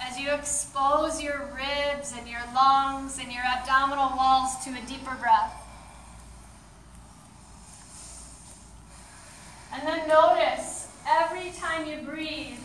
As 0.02 0.20
you 0.20 0.32
expose 0.32 1.22
your 1.22 1.50
ribs 1.56 2.14
and 2.18 2.28
your 2.28 2.42
lungs 2.54 3.20
and 3.20 3.32
your 3.32 3.44
abdominal 3.44 4.18
walls 4.18 4.64
to 4.66 4.72
a 4.72 4.82
deeper 4.88 5.16
breath. 5.20 5.59
And 9.74 9.88
then 9.88 10.08
notice 10.08 10.80
Every 11.10 11.52
time 11.58 11.88
you 11.88 11.98
breathe, 12.06 12.60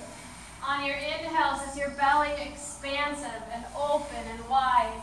on 0.63 0.85
your 0.85 0.97
inhales 0.97 1.63
is 1.71 1.79
your 1.79 1.89
belly 1.91 2.31
expansive 2.43 3.43
and 3.53 3.65
open 3.75 4.21
and 4.31 4.49
wide. 4.51 5.03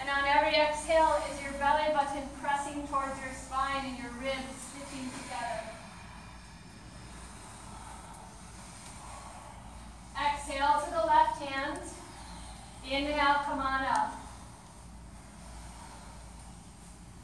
And 0.00 0.10
on 0.10 0.24
every 0.26 0.58
exhale 0.58 1.22
is 1.32 1.40
your 1.42 1.52
belly 1.52 1.94
button 1.94 2.22
pressing 2.42 2.88
towards 2.88 3.20
your 3.20 3.32
spine 3.34 3.86
and 3.86 3.98
your 3.98 4.10
ribs 4.20 4.56
stitching 4.58 5.10
together. 5.22 5.62
Exhale 10.18 10.82
to 10.84 10.90
the 10.90 11.06
left 11.06 11.40
hand. 11.42 11.78
Inhale, 12.84 13.42
come 13.44 13.60
on 13.60 13.84
up. 13.84 14.14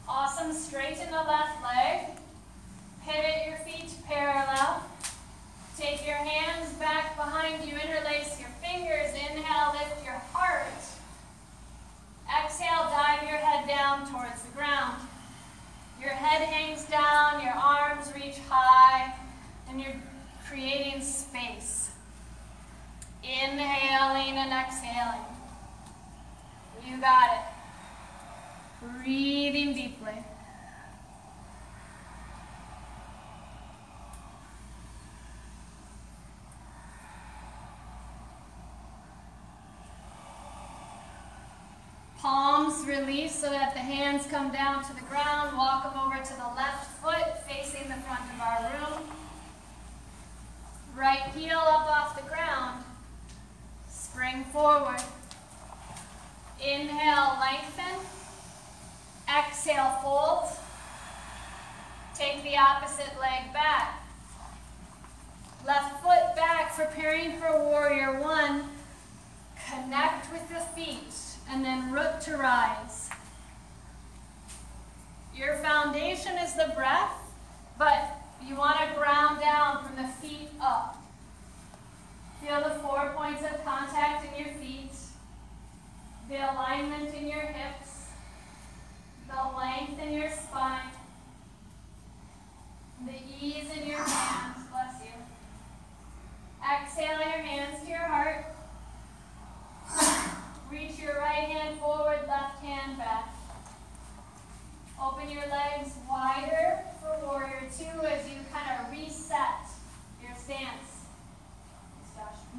Awesome. 0.07 0.53
Straighten 0.53 1.11
the 1.11 1.17
left 1.17 1.61
leg. 1.61 2.17
Pivot 3.07 3.47
your 3.47 3.55
feet 3.59 3.89
parallel. 4.05 4.83
Take 5.77 6.05
your 6.05 6.17
hands 6.17 6.73
back 6.73 7.15
behind 7.15 7.63
you, 7.63 7.73
interlace 7.77 8.37
your 8.37 8.49
fingers. 8.61 9.13
Inhale, 9.13 9.71
lift 9.71 10.03
your 10.03 10.19
heart. 10.33 10.67
Exhale, 12.27 12.89
dive 12.89 13.23
your 13.23 13.37
head 13.37 13.65
down 13.65 14.11
towards 14.11 14.41
the 14.41 14.51
ground. 14.51 15.01
Your 16.01 16.09
head 16.09 16.41
hangs 16.49 16.83
down, 16.83 17.41
your 17.41 17.53
arms 17.53 18.11
reach 18.13 18.39
high, 18.49 19.13
and 19.69 19.79
you're 19.79 19.95
creating 20.49 21.01
space. 21.01 21.91
Inhaling 23.23 24.35
and 24.35 24.51
exhaling. 24.51 25.21
You 26.85 26.97
got 26.97 27.29
it. 27.31 28.95
Breathing 28.97 29.73
deeply. 29.73 30.25
Palms 42.27 42.85
release 42.85 43.33
so 43.33 43.49
that 43.49 43.73
the 43.73 43.79
hands 43.79 44.27
come 44.27 44.51
down 44.51 44.83
to 44.83 44.93
the 44.93 45.01
ground. 45.03 45.55
Walk 45.55 45.83
them 45.83 45.97
over 45.97 46.17
to 46.17 46.33
the 46.33 46.55
left 46.57 46.91
foot 47.01 47.41
facing 47.47 47.87
the 47.87 47.95
front 48.03 48.19
of 48.19 48.41
our 48.41 48.69
room. 48.69 49.09
Right 50.93 51.21
heel 51.33 51.57
up 51.57 51.87
off 51.87 52.21
the 52.21 52.27
ground. 52.27 52.83
Spring 53.89 54.43
forward. 54.51 54.99
Inhale, 56.61 57.37
lengthen. 57.39 58.05
Exhale, 59.33 59.97
fold. 60.03 60.49
Take 62.13 62.43
the 62.43 62.57
opposite 62.57 63.17
leg 63.21 63.53
back. 63.53 64.03
Left 65.65 66.03
foot 66.03 66.35
back, 66.35 66.75
preparing 66.75 67.39
for 67.39 67.57
warrior 67.57 68.19
one. 68.19 68.63
Connect 69.69 70.29
with 70.33 70.49
the 70.49 70.59
feet 70.75 71.26
and 71.49 71.63
then 71.63 71.91
root 71.91 72.21
to 72.21 72.37
rise. 72.37 73.09
Your 75.35 75.55
foundation 75.57 76.37
is 76.37 76.53
the 76.55 76.71
breath, 76.75 77.13
but 77.77 78.17
you 78.45 78.55
want 78.55 78.79
to 78.79 78.95
ground 78.97 79.39
down 79.39 79.83
from 79.83 79.95
the 79.95 80.07
feet 80.07 80.49
up. 80.59 80.97
Feel 82.41 82.61
the 82.61 82.75
four 82.81 83.13
points 83.15 83.43
of 83.43 83.63
contact 83.65 84.25
in 84.25 84.45
your 84.45 84.53
feet, 84.55 84.91
the 86.29 86.35
alignment 86.35 87.13
in 87.15 87.27
your 87.27 87.41
hips, 87.41 88.09
the 89.27 89.57
length 89.57 89.99
in 90.01 90.13
your 90.13 90.29
spine, 90.29 90.91
the 93.05 93.13
ease 93.41 93.69
in 93.75 93.87
your 93.87 93.97
hands. 93.97 94.57
Bless 94.71 95.01
you. 95.03 95.11
Exhale 96.63 97.19
your 97.19 97.41
hands 97.43 97.83
to 97.83 97.89
your 97.89 97.99
heart. 97.99 98.45
Reach 100.71 100.99
your 100.99 101.15
right 101.17 101.47
hand 101.49 101.79
forward, 101.79 102.19
left 102.27 102.59
hand 102.59 102.97
back. 102.97 103.33
Open 105.01 105.29
your 105.29 105.47
legs 105.47 105.91
wider 106.09 106.79
for 107.01 107.25
warrior 107.25 107.63
two 107.77 108.05
as 108.05 108.27
you 108.29 108.35
kind 108.51 108.81
of 108.81 108.91
reset 108.91 109.65
your 110.21 110.35
stance. 110.35 110.97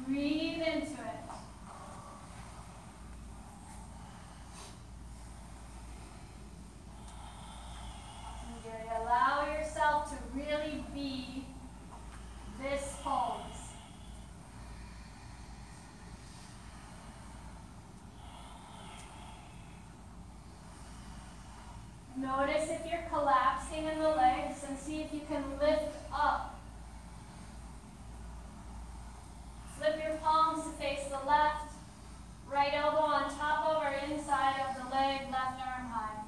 Breathe 0.07 0.61
into 0.61 0.93
it. 0.93 1.19
Good. 8.63 9.01
Allow 9.01 9.45
yourself 9.51 10.09
to 10.09 10.15
really 10.35 10.83
be 10.93 11.45
this 12.61 12.95
pose. 13.03 13.59
Notice 22.21 22.69
if 22.69 22.81
you're 22.91 23.05
collapsing 23.09 23.85
in 23.85 23.97
the 23.99 24.09
legs 24.09 24.65
and 24.67 24.77
see 24.77 25.01
if 25.01 25.13
you 25.13 25.21
can 25.29 25.41
lift 25.57 25.95
up. 26.13 26.59
Flip 29.77 29.95
your 30.03 30.17
palms 30.17 30.65
to 30.65 30.69
face 30.71 31.05
the 31.05 31.25
left, 31.25 31.71
right 32.51 32.73
elbow 32.73 32.97
on 32.97 33.33
top 33.33 33.67
of 33.67 33.83
or 33.83 34.13
inside 34.13 34.59
of 34.67 34.75
the 34.75 34.93
leg, 34.93 35.21
left 35.31 35.61
arm 35.65 35.87
high. 35.87 36.19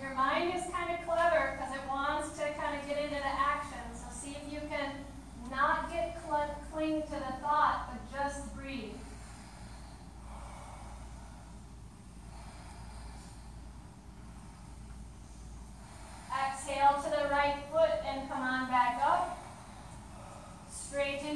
Your 0.00 0.14
mind 0.14 0.54
is 0.54 0.62
kind 0.70 0.92
of 0.92 1.04
clever 1.04 1.58
because 1.58 1.74
it 1.74 1.80
wants 1.88 2.38
to 2.38 2.44
kind 2.54 2.78
of 2.78 2.86
get 2.88 2.98
into 2.98 3.16
the 3.16 3.26
action. 3.26 3.78
So 3.94 4.04
see 4.12 4.30
if 4.30 4.52
you 4.52 4.60
can 4.68 4.92
not 5.50 5.90
get 5.90 6.16
cl- 6.24 6.54
cling 6.72 7.02
to 7.02 7.10
the 7.10 7.34
thought, 7.42 7.90
but 7.90 8.16
just 8.16 8.54
breathe. 8.54 8.92
Exhale 16.30 17.02
to 17.02 17.10
the 17.10 17.28
right 17.30 17.56
foot 17.72 17.90
and 18.06 18.28
come 18.28 18.40
on 18.42 18.68
back 18.68 19.00
up. 19.04 19.38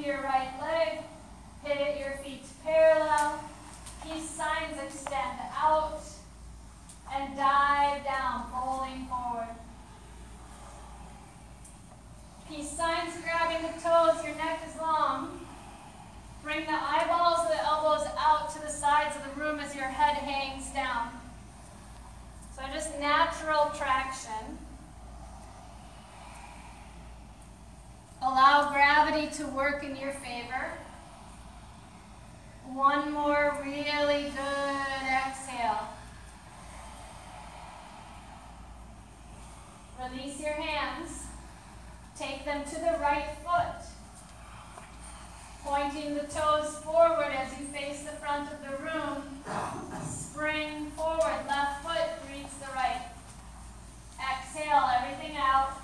Your 0.01 0.23
right 0.23 0.51
leg. 0.61 1.05
Pivot 1.65 1.99
your 1.99 2.13
feet 2.25 2.45
parallel. 2.65 3.45
Peace 4.03 4.29
signs 4.29 4.79
extend 4.83 5.39
out 5.55 6.01
and 7.15 7.37
dive 7.37 8.03
down, 8.03 8.51
falling 8.51 9.07
forward. 9.07 9.55
Peace 12.49 12.71
signs 12.71 13.13
grabbing 13.23 13.63
the 13.63 13.81
toes, 13.81 14.25
your 14.25 14.35
neck 14.37 14.61
is 14.67 14.81
long. 14.81 15.39
Bring 16.43 16.65
the 16.65 16.73
eyeballs 16.73 17.49
the 17.49 17.63
elbows 17.63 18.09
out 18.19 18.53
to 18.55 18.63
the 18.63 18.71
sides 18.71 19.15
of 19.15 19.23
the 19.23 19.41
room 19.41 19.61
as 19.61 19.75
your 19.75 19.85
head 19.85 20.17
hangs 20.17 20.71
down. 20.71 21.11
So 22.57 22.63
just 22.73 22.99
natural 22.99 23.71
traction. 23.77 24.59
Allow 28.23 28.71
gravity 28.73 29.22
to 29.35 29.47
work 29.47 29.83
in 29.83 29.97
your 29.97 30.13
favor. 30.13 30.73
One 32.67 33.13
more 33.13 33.59
really 33.65 34.25
good 34.25 35.09
exhale. 35.09 35.89
Release 39.99 40.39
your 40.39 40.53
hands. 40.53 41.27
Take 42.19 42.45
them 42.45 42.63
to 42.65 42.75
the 42.75 42.99
right 43.01 43.29
foot. 43.43 43.87
Pointing 45.65 46.15
the 46.15 46.25
toes 46.25 46.77
forward 46.79 47.33
as 47.33 47.59
you 47.59 47.67
face 47.67 48.03
the 48.03 48.11
front 48.13 48.51
of 48.53 48.61
the 48.61 48.77
room. 48.83 49.23
Spring 50.07 50.91
forward. 50.91 51.47
Left 51.49 51.83
foot 51.83 52.29
greets 52.29 52.55
the 52.57 52.67
right. 52.75 53.07
Exhale 54.21 54.91
everything 55.01 55.37
out. 55.39 55.82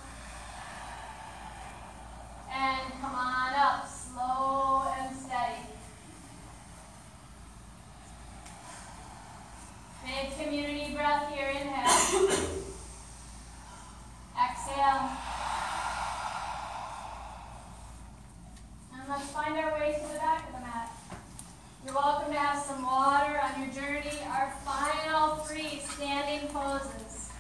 And 2.61 2.93
come 3.01 3.15
on 3.15 3.55
up, 3.55 3.89
slow 3.89 4.93
and 4.99 5.17
steady. 5.17 5.63
Big 10.05 10.37
community 10.37 10.93
breath 10.93 11.33
here, 11.33 11.51
inhale. 11.51 11.87
Exhale. 14.45 15.11
And 18.93 19.09
let's 19.09 19.31
find 19.31 19.57
our 19.57 19.73
way 19.79 19.93
to 20.03 20.13
the 20.13 20.19
back 20.19 20.49
of 20.49 20.55
the 20.55 20.61
mat. 20.61 20.91
You're 21.85 21.95
welcome 21.95 22.33
to 22.33 22.39
have 22.39 22.61
some 22.61 22.83
water 22.83 23.41
on 23.41 23.63
your 23.63 23.73
journey. 23.73 24.19
Our 24.33 24.53
final 24.65 25.37
three 25.37 25.81
standing 25.85 26.49
poses. 26.49 27.31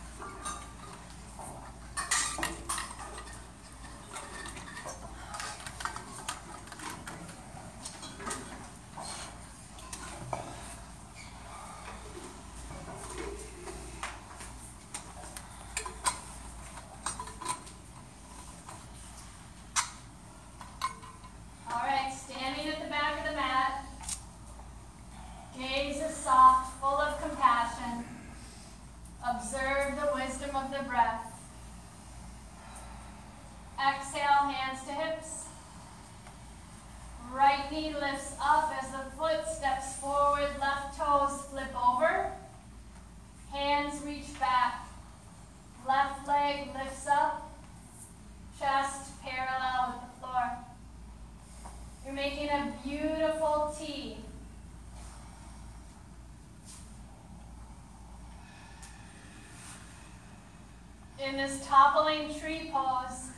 All 21.70 21.84
right, 21.84 22.10
standing 22.12 22.68
at 22.68 22.82
the 22.82 22.88
back 22.88 23.18
of 23.20 23.30
the 23.30 23.36
mat. 23.36 23.84
Gaze 25.58 26.00
is 26.00 26.16
soft, 26.16 26.80
full 26.80 26.96
of 26.96 27.20
compassion. 27.20 28.04
Observe 29.28 29.96
the 29.96 30.10
wisdom 30.14 30.56
of 30.56 30.70
the 30.70 30.82
breath. 30.88 31.32
Exhale, 33.78 34.48
hands 34.48 34.84
to 34.86 34.92
hips. 34.92 35.44
Right 37.32 37.70
knee 37.70 37.92
lifts 37.92 38.34
up 38.42 38.72
as 38.80 38.90
the 38.90 39.10
foot 39.16 39.46
steps 39.46 39.96
forward, 39.96 40.48
left 40.60 40.96
toes 40.96 41.42
flip 41.50 41.74
over. 41.76 42.32
Hands 43.52 44.02
reach 44.04 44.38
back. 44.40 44.86
Left 45.86 46.26
leg 46.26 46.68
lifts 46.74 47.06
up. 47.08 47.50
Chest 48.58 49.20
parallel 49.22 49.92
with 49.92 50.00
the 50.00 50.26
floor. 50.26 50.58
You're 52.04 52.14
making 52.14 52.48
a 52.48 52.72
beautiful 52.84 53.74
T. 53.78 54.16
In 61.20 61.27
this 61.38 61.64
toppling 61.64 62.34
tree 62.40 62.68
pose, 62.74 63.30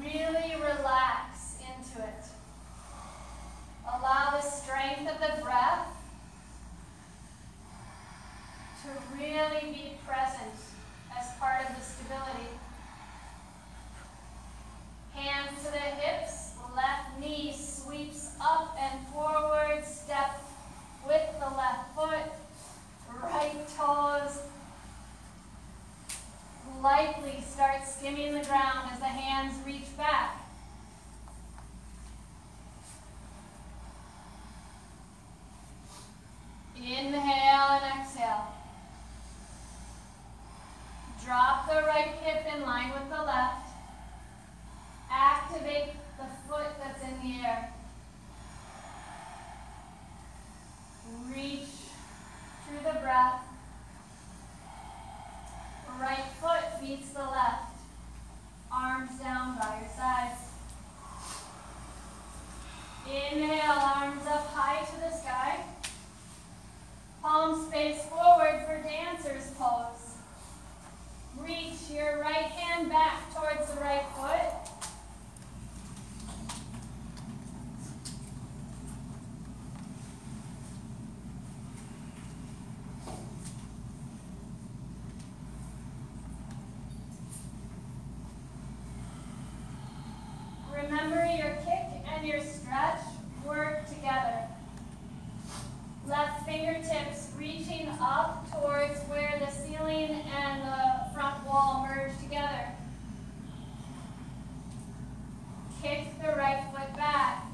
really 0.00 0.56
relax 0.56 1.54
into 1.60 2.02
it. 2.02 2.24
Allow 3.86 4.30
the 4.32 4.40
strength 4.40 5.08
of 5.08 5.20
the 5.20 5.40
breath 5.40 5.86
to 8.82 9.16
really 9.16 9.72
be 9.72 9.92
present 10.04 10.50
as 11.16 11.32
part 11.38 11.60
of 11.62 11.76
the 11.76 11.80
stability. 11.80 12.50
Hands 15.14 15.56
to 15.64 15.70
the 15.70 15.91
likely 26.82 27.40
start 27.48 27.86
skimming 27.86 28.34
the 28.34 28.44
ground 28.44 28.90
as 28.92 28.98
the 28.98 29.04
hands 29.04 29.54
reach 29.64 29.96
back. 29.96 30.31
Work 93.46 93.88
together. 93.88 94.46
Left 96.06 96.44
fingertips 96.44 97.30
reaching 97.38 97.88
up 98.00 98.50
towards 98.50 99.00
where 99.02 99.38
the 99.38 99.50
ceiling 99.50 100.22
and 100.36 100.62
the 100.62 101.14
front 101.14 101.46
wall 101.46 101.86
merge 101.88 102.12
together. 102.22 102.66
Kick 105.82 106.06
the 106.20 106.28
right 106.36 106.64
foot 106.72 106.94
back. 106.96 107.46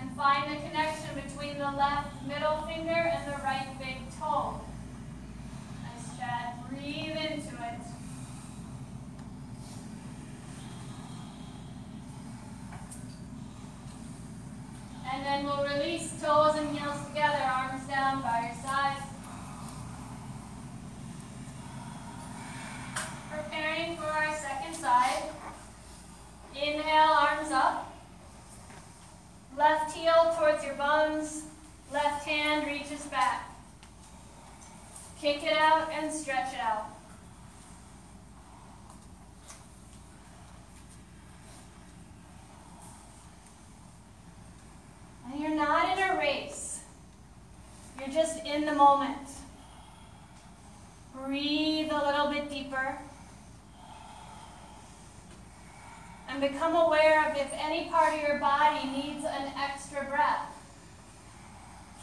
And 0.00 0.10
find 0.16 0.52
the 0.52 0.60
connection 0.68 1.14
between 1.14 1.58
the 1.58 1.70
left 1.70 2.22
middle 2.26 2.62
finger 2.62 2.90
and 2.90 3.32
the 3.32 3.36
right 3.42 3.68
big 3.78 3.96
toe. 4.18 4.60
Nice, 5.82 6.18
Chad. 6.18 6.54
Breathe 6.68 7.16
into 7.16 7.54
it. 7.54 7.95
And 15.16 15.24
then 15.24 15.44
we'll 15.46 15.64
release 15.64 16.12
toes 16.20 16.56
and 16.56 16.76
heels 16.76 17.06
together, 17.08 17.42
arms 17.42 17.88
down 17.88 18.20
by 18.20 18.52
your 18.52 18.62
sides. 18.62 19.00
Preparing 23.30 23.96
for 23.96 24.04
our 24.04 24.36
second 24.36 24.74
side. 24.74 25.22
Inhale, 26.54 27.12
arms 27.12 27.50
up. 27.50 27.94
Left 29.56 29.96
heel 29.96 30.36
towards 30.38 30.62
your 30.62 30.74
buns. 30.74 31.44
Left 31.90 32.26
hand 32.26 32.66
reaches 32.66 33.06
back. 33.06 33.50
Kick 35.18 35.44
it 35.44 35.56
out 35.56 35.90
and 35.92 36.12
stretch 36.12 36.52
it 36.52 36.60
out. 36.60 36.95
And 45.30 45.40
you're 45.40 45.54
not 45.54 45.96
in 45.96 46.02
a 46.02 46.18
race. 46.18 46.80
You're 47.98 48.08
just 48.08 48.44
in 48.44 48.64
the 48.64 48.74
moment. 48.74 49.28
Breathe 51.14 51.90
a 51.90 52.04
little 52.04 52.28
bit 52.28 52.50
deeper. 52.50 52.98
And 56.28 56.40
become 56.40 56.76
aware 56.76 57.30
of 57.30 57.36
if 57.36 57.50
any 57.52 57.88
part 57.88 58.14
of 58.14 58.20
your 58.20 58.38
body 58.38 58.86
needs 58.88 59.24
an 59.24 59.52
extra 59.58 60.04
breath. 60.04 60.50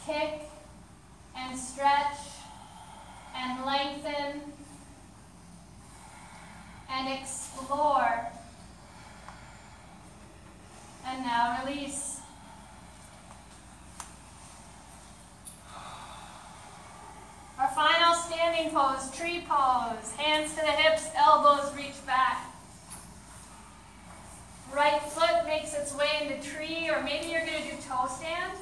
Kick 0.06 0.42
and 1.36 1.58
stretch 1.58 2.18
and 3.36 3.64
lengthen 3.64 4.40
and 6.90 7.08
explore. 7.20 8.26
And 11.06 11.22
now 11.22 11.62
release. 11.64 12.13
Our 17.58 17.68
final 17.68 18.14
standing 18.14 18.72
pose, 18.72 19.10
tree 19.16 19.44
pose. 19.48 20.12
Hands 20.16 20.50
to 20.54 20.60
the 20.60 20.72
hips, 20.72 21.08
elbows 21.14 21.72
reach 21.76 22.04
back. 22.04 22.50
Right 24.74 25.00
foot 25.00 25.46
makes 25.46 25.72
its 25.72 25.94
way 25.94 26.08
into 26.20 26.48
tree, 26.48 26.90
or 26.90 27.00
maybe 27.02 27.28
you're 27.28 27.46
going 27.46 27.62
to 27.62 27.70
do 27.70 27.76
toe 27.88 28.08
stand. 28.08 28.58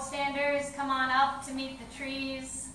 Standers, 0.00 0.70
come 0.74 0.90
on 0.90 1.10
up 1.10 1.44
to 1.46 1.52
meet 1.52 1.78
the 1.78 1.96
trees. 1.96 2.70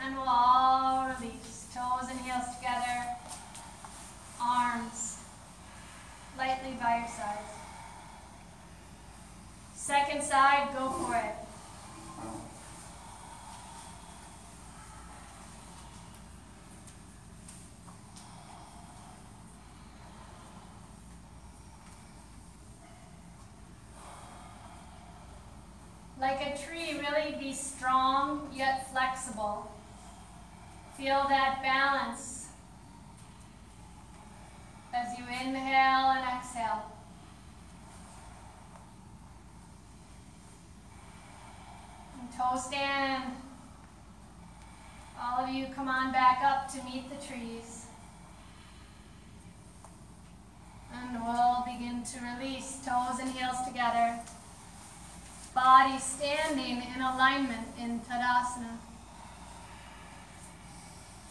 And 0.00 0.16
we'll 0.16 0.28
all 0.28 1.08
release. 1.08 1.66
Toes 1.74 2.08
and 2.10 2.18
heels 2.20 2.56
together. 2.56 3.06
Arms 4.40 5.18
lightly 6.36 6.76
by 6.80 6.98
your 6.98 7.08
sides. 7.08 7.52
Second 9.74 10.22
side, 10.22 10.68
go 10.76 10.90
for 10.90 11.14
it. 11.14 11.37
Like 26.28 26.42
a 26.42 26.58
tree, 26.62 27.00
really 27.00 27.36
be 27.40 27.54
strong 27.54 28.50
yet 28.54 28.92
flexible. 28.92 29.72
Feel 30.98 31.24
that 31.26 31.62
balance 31.62 32.48
as 34.94 35.16
you 35.16 35.24
inhale 35.24 36.10
and 36.10 36.26
exhale. 36.36 36.82
And 42.20 42.30
toe 42.36 42.60
stand. 42.60 43.32
All 45.18 45.44
of 45.44 45.48
you 45.48 45.68
come 45.74 45.88
on 45.88 46.12
back 46.12 46.42
up 46.44 46.70
to 46.74 46.84
meet 46.84 47.08
the 47.08 47.26
trees. 47.26 47.86
And 50.92 51.24
we'll 51.24 51.64
begin 51.64 52.02
to 52.02 52.20
release 52.36 52.80
toes 52.84 53.18
and 53.18 53.30
heels 53.30 53.66
together. 53.66 54.20
Body 55.64 55.98
standing 55.98 56.84
in 56.94 57.00
alignment 57.00 57.66
in 57.80 57.98
Tadasana. 57.98 58.78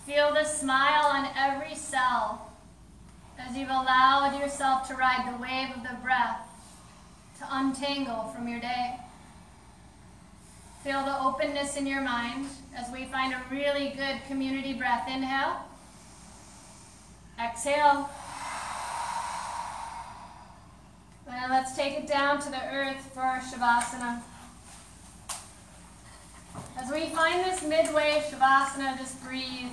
Feel 0.05 0.33
the 0.33 0.43
smile 0.43 1.05
on 1.05 1.29
every 1.37 1.73
cell 1.73 2.51
as 3.39 3.55
you've 3.55 3.69
allowed 3.69 4.37
yourself 4.37 4.85
to 4.89 4.95
ride 4.95 5.33
the 5.33 5.41
wave 5.41 5.69
of 5.77 5.81
the 5.81 5.95
breath 6.03 6.41
to 7.39 7.45
untangle 7.49 8.33
from 8.35 8.49
your 8.49 8.59
day. 8.59 8.97
Feel 10.83 11.05
the 11.05 11.21
openness 11.21 11.77
in 11.77 11.87
your 11.87 12.01
mind 12.01 12.47
as 12.75 12.91
we 12.91 13.05
find 13.05 13.33
a 13.33 13.41
really 13.49 13.93
good 13.95 14.19
community 14.27 14.73
breath. 14.73 15.07
Inhale. 15.07 15.61
Exhale. 17.41 18.09
And 21.47 21.55
let's 21.55 21.77
take 21.77 21.97
it 21.97 22.07
down 22.07 22.41
to 22.41 22.49
the 22.49 22.61
earth 22.73 23.09
for 23.13 23.21
our 23.21 23.39
Shavasana. 23.39 24.21
As 26.77 26.91
we 26.91 27.05
find 27.05 27.39
this 27.45 27.63
midway 27.63 28.21
Shavasana, 28.29 28.97
just 28.97 29.23
breathe. 29.23 29.71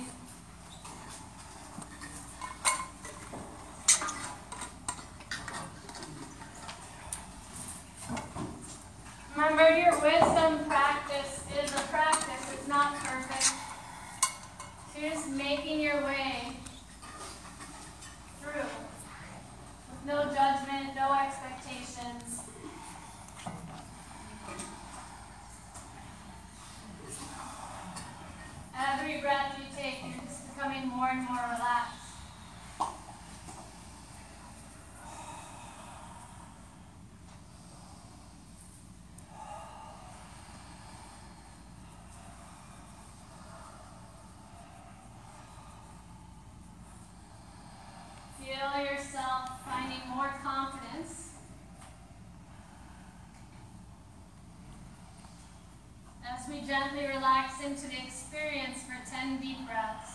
Remember, 9.35 9.77
your 9.77 9.99
wisdom 9.99 10.63
practice 10.69 11.43
is 11.61 11.71
a 11.71 11.83
practice, 11.89 12.53
it's 12.53 12.69
not 12.69 12.95
perfect. 12.99 13.51
So 14.93 15.01
you're 15.01 15.09
just 15.09 15.29
making 15.29 15.81
your 15.81 16.01
way 16.05 16.55
through 18.41 18.61
with 19.91 19.94
no 20.05 20.23
judgment, 20.25 20.95
no 20.95 21.13
expectations. 21.13 22.41
Every 28.77 29.21
breath 29.21 29.55
you 29.57 29.65
take, 29.75 30.03
you're 30.03 30.23
just 30.25 30.53
becoming 30.55 30.87
more 30.89 31.07
and 31.09 31.27
more 31.27 31.37
relaxed. 31.37 32.01
Feel 48.39 48.83
yourself 48.83 49.55
finding 49.65 50.07
more 50.09 50.29
confidence. 50.43 51.29
As 56.27 56.47
we 56.47 56.54
gently 56.65 57.05
relax 57.05 57.63
into 57.63 57.87
the 57.87 58.03
experience 58.03 58.79
for 58.83 58.97
10 59.07 59.37
deep 59.37 59.67
breaths. 59.67 60.14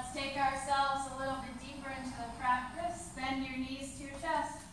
Let's 0.00 0.14
take 0.14 0.34
ourselves 0.34 1.12
a 1.14 1.20
little 1.20 1.36
bit 1.44 1.60
deeper 1.60 1.90
into 1.90 2.16
the 2.16 2.32
practice. 2.40 3.10
Bend 3.14 3.44
your 3.44 3.58
knees 3.58 3.98
to 3.98 4.04
your 4.04 4.16
chest. 4.16 4.64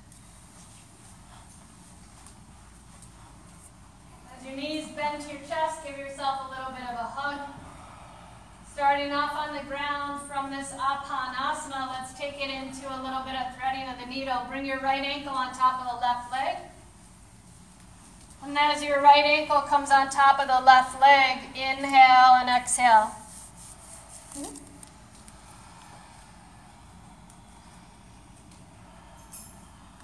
As 4.31 4.45
your 4.45 4.55
knees 4.55 4.87
bend 4.95 5.21
to 5.23 5.29
your 5.29 5.41
chest, 5.41 5.83
give 5.85 5.97
yourself 5.97 6.47
a 6.47 6.49
little 6.49 6.71
bit 6.71 6.87
of 6.87 6.95
a 6.95 7.09
hug. 7.11 7.41
Starting 8.71 9.11
off 9.11 9.35
on 9.35 9.53
the 9.53 9.63
ground 9.63 10.21
from 10.31 10.49
this 10.49 10.71
Apanasana, 10.71 11.89
let's 11.91 12.13
take 12.13 12.35
it 12.39 12.49
into 12.49 12.87
a 12.87 12.95
little 13.03 13.23
bit 13.27 13.35
of 13.35 13.53
threading 13.59 13.83
of 13.89 13.99
the 13.99 14.05
needle. 14.05 14.47
Bring 14.47 14.65
your 14.65 14.79
right 14.79 15.03
ankle 15.03 15.33
on 15.33 15.51
top 15.51 15.81
of 15.81 15.91
the 15.91 15.99
left 15.99 16.31
leg. 16.31 16.55
And 18.45 18.57
as 18.57 18.81
your 18.81 19.01
right 19.01 19.25
ankle 19.25 19.59
comes 19.63 19.91
on 19.91 20.09
top 20.09 20.39
of 20.39 20.47
the 20.47 20.65
left 20.65 21.01
leg, 21.01 21.39
inhale 21.53 22.39
and 22.39 22.49
exhale. 22.49 23.11
Mm-hmm. 24.39 24.63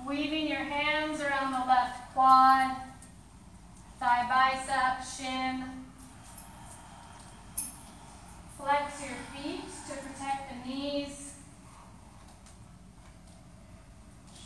Weaving 0.06 0.48
your 0.48 0.60
hands 0.60 1.22
around 1.22 1.54
the 1.54 1.66
left 1.66 2.03
quad, 2.14 2.78
thigh 4.00 4.28
bicep, 4.30 5.04
shin. 5.04 5.66
Flex 8.58 9.02
your 9.02 9.18
feet 9.34 9.64
to 9.90 9.96
protect 9.98 10.50
the 10.50 10.70
knees. 10.70 11.34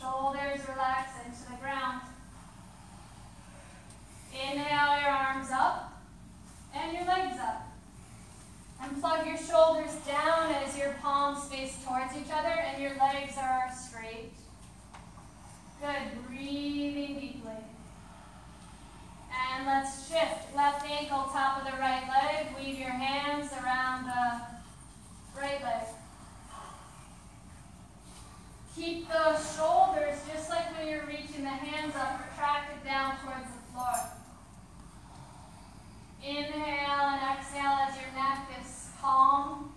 Shoulders 0.00 0.60
relax 0.68 1.10
into 1.26 1.50
the 1.50 1.58
ground. 1.58 2.00
Inhale 4.32 5.00
your 5.00 5.10
arms 5.10 5.48
up 5.52 5.92
and 6.74 6.92
your 6.92 7.04
legs 7.04 7.38
up. 7.40 7.66
And 8.80 9.00
plug 9.00 9.26
your 9.26 9.36
shoulders 9.36 9.92
down 10.06 10.52
as 10.52 10.76
your 10.78 10.94
palms 11.02 11.44
face 11.48 11.76
towards 11.84 12.16
each 12.16 12.32
other 12.32 12.48
and 12.48 12.80
your 12.80 12.92
legs 12.92 13.34
are 13.36 13.70
straight. 13.74 14.37
Good. 15.80 16.26
Breathing 16.26 17.20
deeply. 17.20 17.52
And 19.30 19.66
let's 19.66 20.08
shift. 20.08 20.54
Left 20.56 20.84
ankle, 20.84 21.28
top 21.32 21.58
of 21.58 21.64
the 21.64 21.78
right 21.78 22.02
leg. 22.08 22.46
Weave 22.58 22.78
your 22.78 22.90
hands 22.90 23.52
around 23.62 24.06
the 24.06 25.40
right 25.40 25.62
leg. 25.62 25.84
Keep 28.76 29.08
the 29.08 29.36
shoulders, 29.56 30.18
just 30.32 30.50
like 30.50 30.76
when 30.76 30.88
you're 30.88 31.06
reaching 31.06 31.42
the 31.42 31.48
hands 31.48 31.94
up, 31.96 32.20
retracted 32.30 32.84
down 32.84 33.16
towards 33.24 33.46
the 33.46 33.72
floor. 33.72 33.94
Inhale 36.22 37.08
and 37.08 37.38
exhale 37.38 37.78
as 37.88 37.94
your 37.96 38.12
neck 38.14 38.48
is 38.60 38.88
calm. 39.00 39.72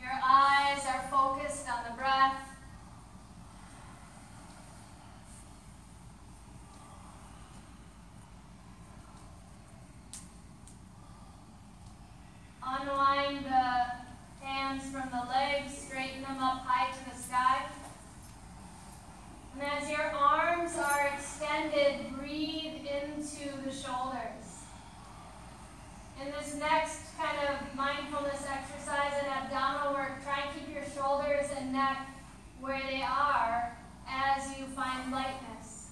Your 0.00 0.12
eyes 0.24 0.82
are 0.86 1.08
focused 1.10 1.68
on 1.70 1.84
the 1.90 1.96
breath. 1.96 2.36
Unwind 12.64 13.44
the 13.44 14.02
hands 14.40 14.82
from 14.90 15.08
the 15.10 15.28
legs, 15.28 15.76
straighten 15.76 16.22
them 16.22 16.38
up 16.38 16.64
high 16.64 16.90
to 16.90 17.10
the 17.10 17.22
sky. 17.22 17.66
And 19.54 19.62
as 19.62 19.90
your 19.90 20.10
arms 20.10 20.72
are 20.78 21.10
extended, 21.14 22.16
breathe 22.18 22.86
into 22.86 23.56
the 23.64 23.70
shoulders. 23.70 24.64
In 26.20 26.30
this 26.30 26.54
next 26.54 27.16
kind 27.18 27.36
of 27.48 27.74
mindfulness 27.76 28.46
exercise 28.48 29.12
and 29.22 29.28
abdominal 29.28 29.94
work, 29.94 30.22
try 30.24 30.42
and 30.42 30.54
keep 30.54 30.72
your 30.72 30.84
shoulders 30.94 31.50
and 31.56 31.72
neck 31.72 32.06
where 32.60 32.80
they 32.88 33.02
are 33.02 33.76
as 34.08 34.58
you 34.58 34.66
find 34.66 35.10
lightness. 35.10 35.90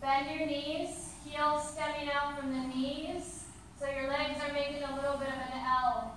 Bend 0.00 0.25
your 0.38 0.46
knees, 0.46 1.12
heels 1.24 1.70
stemming 1.70 2.10
out 2.10 2.38
from 2.38 2.52
the 2.52 2.68
knees. 2.68 3.44
So 3.78 3.86
your 3.88 4.08
legs 4.08 4.38
are 4.42 4.52
making 4.52 4.82
a 4.82 4.94
little 4.94 5.16
bit 5.16 5.28
of 5.28 5.34
an 5.34 5.62
L. 5.64 6.14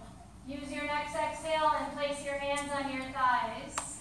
Use 0.47 0.71
your 0.71 0.85
next 0.85 1.15
exhale 1.15 1.71
and 1.79 1.95
place 1.95 2.23
your 2.25 2.35
hands 2.35 2.69
on 2.73 2.91
your 2.91 3.03
thighs. 3.11 3.99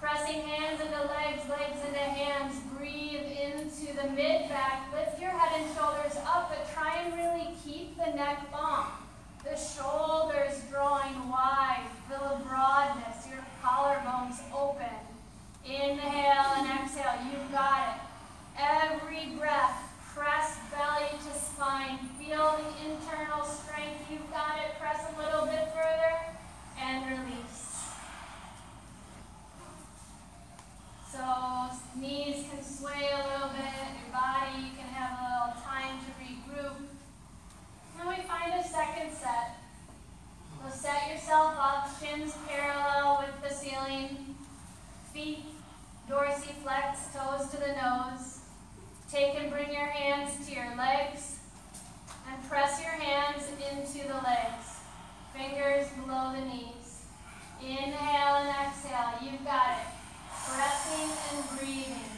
Pressing 0.00 0.42
hands 0.42 0.80
into 0.80 1.00
legs, 1.08 1.48
legs 1.48 1.78
into 1.86 1.98
hands. 1.98 2.60
Breathe 2.76 3.24
into 3.24 3.94
the 3.94 4.10
mid 4.10 4.48
back. 4.48 4.92
Lift 4.92 5.20
your 5.20 5.30
head 5.30 5.62
and 5.62 5.74
shoulders 5.74 6.16
up, 6.26 6.50
but 6.50 6.72
try 6.74 6.98
and 6.98 7.14
really 7.14 7.54
keep 7.64 7.96
the 7.96 8.12
neck 8.12 8.46
long. 8.52 8.88
The 9.44 9.56
shoulders 9.56 10.62
drawing 10.70 11.30
wide. 11.30 11.86
Feel 12.08 12.38
the 12.38 12.44
broadness. 12.44 13.26
Your 13.28 13.44
collarbones 13.62 14.40
open. 14.54 14.86
Inhale 15.64 16.52
and 16.58 16.80
exhale. 16.80 17.14
You've 17.24 17.50
got 17.50 17.96
it. 17.96 18.03
Every 18.58 19.26
breath, 19.36 19.92
press 20.14 20.58
belly 20.70 21.10
to 21.18 21.38
spine. 21.38 21.98
Feel 22.18 22.58
the 22.58 22.90
internal 22.90 23.44
strength. 23.44 24.06
You've 24.10 24.30
got 24.30 24.58
it. 24.58 24.78
Press 24.78 25.04
a 25.12 25.20
little 25.20 25.46
bit 25.46 25.68
further 25.74 26.14
and 26.80 27.04
release. 27.10 27.74
So 31.10 31.70
knees 31.96 32.46
can 32.50 32.62
sway 32.62 33.10
a 33.12 33.16
little 33.16 33.48
bit. 33.50 33.74
Your 34.02 34.12
body, 34.12 34.62
you 34.62 34.70
can 34.76 34.88
have 34.94 35.18
a 35.18 35.24
little 35.24 35.62
time 35.62 35.98
to 35.98 36.10
regroup. 36.22 36.76
Then 37.96 38.08
we 38.08 38.16
find 38.22 38.52
a 38.54 38.62
second 38.62 39.12
set. 39.12 39.56
So 40.62 40.70
set 40.70 41.10
yourself 41.12 41.54
up, 41.58 41.88
shins 42.00 42.34
parallel 42.48 43.24
with 43.26 43.48
the 43.48 43.54
ceiling, 43.54 44.36
feet 45.12 45.44
dorsiflex, 46.08 47.12
toes 47.12 47.50
to 47.50 47.56
the 47.58 47.74
nose. 47.74 48.33
Take 49.10 49.34
and 49.40 49.50
bring 49.50 49.72
your 49.72 49.86
hands 49.86 50.46
to 50.46 50.54
your 50.54 50.76
legs 50.76 51.38
and 52.28 52.48
press 52.48 52.80
your 52.80 52.92
hands 52.92 53.44
into 53.70 54.08
the 54.08 54.14
legs. 54.14 54.80
Fingers 55.36 55.88
below 55.92 56.32
the 56.34 56.44
knees. 56.44 57.04
Inhale 57.60 58.36
and 58.36 58.48
exhale. 58.48 59.14
You've 59.22 59.44
got 59.44 59.78
it. 59.78 59.86
Breathing 60.48 61.16
and 61.32 61.58
breathing. 61.58 62.13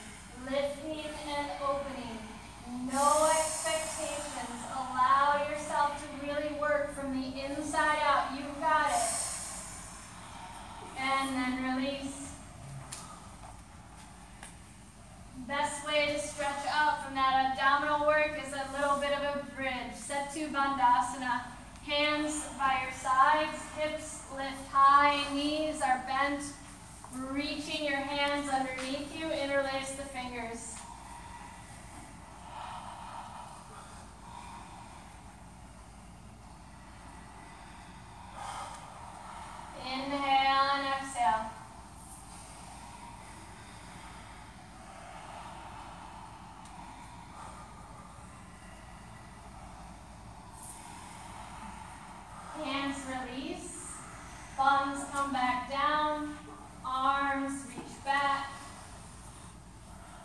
Release. 53.07 53.93
Thumbs 54.57 55.05
come 55.13 55.33
back 55.33 55.71
down. 55.71 56.37
Arms 56.85 57.65
reach 57.69 58.05
back. 58.05 58.51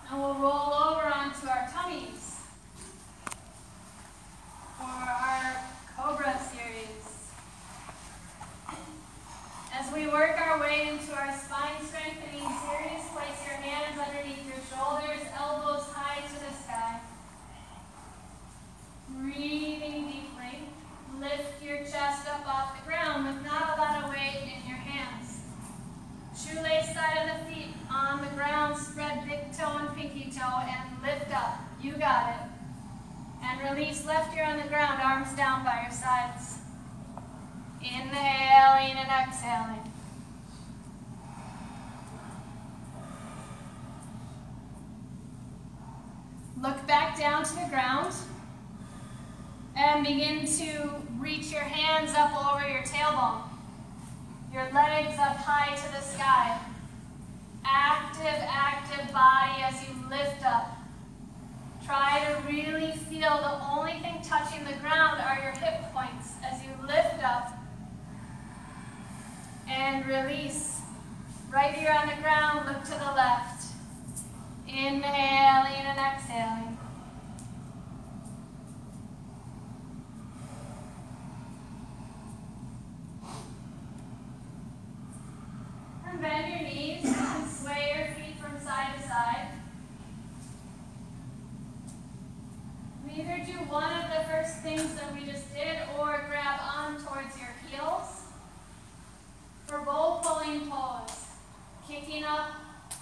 And 0.10 0.20
we'll 0.22 0.36
roll 0.36 0.74
over 0.74 1.08
onto 1.08 1.48
our 1.48 1.70
tummies 1.74 2.40
for 4.78 4.86
our 4.86 5.56
Cobra 5.96 6.40
series. 6.52 7.02
As 9.74 9.94
we 9.94 10.08
work 10.08 10.40
our 10.40 10.60
way 10.60 10.90
into 10.90 11.14
our 11.14 11.34
spine 11.38 11.86
strengthening 11.86 12.42
series, 12.42 13.08
place 13.14 13.40
your 13.48 13.58
hands 13.58 13.98
underneath 13.98 14.46
your 14.46 14.62
shoulders, 14.70 15.26
elbows 15.38 15.86
high 15.94 16.22
to 16.28 16.34
the 16.34 16.54
sky. 16.64 17.00
Breathing 19.10 20.08
deeply. 20.08 20.68
Lift 21.20 21.64
your 21.64 21.78
chest 21.80 22.28
up 22.28 22.48
off 22.48 22.80
the 22.80 22.86
ground 22.88 23.28
with 23.28 23.46
not 23.46 23.78
a 23.78 23.82
lot 23.82 24.04
of 24.04 24.10
weight 24.10 24.42
in 24.44 24.68
your 24.68 24.78
hands. 24.78 25.42
Shoelace 26.36 26.91
side 27.02 27.18
of 27.18 27.40
the 27.40 27.54
feet 27.54 27.74
on 27.90 28.22
the 28.22 28.28
ground, 28.36 28.78
spread 28.78 29.28
big 29.28 29.52
toe 29.58 29.78
and 29.80 29.96
pinky 29.96 30.32
toe 30.32 30.62
and 30.62 31.02
lift 31.02 31.36
up. 31.36 31.60
You 31.82 31.94
got 31.94 32.30
it. 32.30 32.42
And 33.44 33.76
release 33.76 34.06
left 34.06 34.38
ear 34.38 34.46
on 34.46 34.58
the 34.58 34.68
ground, 34.68 35.02
arms 35.02 35.34
down 35.36 35.64
by 35.64 35.82
your 35.82 35.92
sides. 35.92 36.60
Inhaling 37.82 38.98
and 38.98 39.10
exhaling. 39.10 39.92
Look 46.62 46.86
back 46.86 47.18
down 47.18 47.44
to 47.44 47.56
the 47.56 47.68
ground 47.72 48.14
and 49.76 50.06
begin 50.06 50.46
to 50.46 50.90
reach 51.18 51.52
your 51.52 51.62
hands 51.62 52.14
up 52.16 52.54
over 52.54 52.70
your 52.70 52.84
tailbone. 52.84 53.42
Your 54.54 54.66
legs 54.66 55.18
up 55.18 55.38
high 55.38 55.76
to 55.76 55.92
the 55.92 56.02
sky. 56.02 56.60
Active, 57.66 58.42
active 58.48 59.14
body 59.14 59.62
as 59.64 59.82
you 59.88 59.96
lift 60.10 60.46
up. 60.46 60.78
Try 61.86 62.24
to 62.26 62.48
really 62.52 62.92
feel 62.92 63.38
the 63.38 63.60
only 63.72 63.94
thing 64.00 64.22
touching 64.24 64.64
the 64.66 64.74
ground 64.82 65.22
are 65.22 65.40
your 65.42 65.52
hip 65.52 65.82
points 65.94 66.34
as 66.44 66.62
you 66.64 66.70
lift 66.86 67.24
up 67.24 67.58
and 69.68 70.06
release. 70.06 70.80
Right 71.52 71.74
here 71.74 71.92
on 71.92 72.08
the 72.08 72.22
ground, 72.22 72.66
look 72.66 72.84
to 72.84 72.92
the 72.92 73.14
left. 73.14 73.66
Inhaling 74.68 75.04
and 75.04 76.00
exhaling. 76.00 76.78
And 86.08 86.22
bend 86.22 86.48
your 86.54 86.62
knees 86.62 87.04
and 87.06 87.50
sway 87.50 87.94
your 87.98 88.16
feet 88.16 88.38
from 88.40 88.60
side 88.62 88.96
to 88.96 89.08
side. 89.08 89.48
We 93.06 93.22
either 93.24 93.44
do 93.46 93.58
one 93.70 93.92
of 93.92 94.10
the 94.10 94.24
first 94.30 94.60
things 94.60 94.96
that 94.96 95.14
we 95.14 95.26
just 95.30 95.54
did 95.54 95.80
or 96.00 96.24
grab 96.30 96.62
on 96.62 96.94
towards 96.94 97.38
your 97.38 97.54
heels. 97.70 98.20
For 99.68 99.80
bow 99.80 100.20
pulling 100.24 100.70
pose, 100.70 101.26
kicking 101.88 102.24
up 102.26 102.52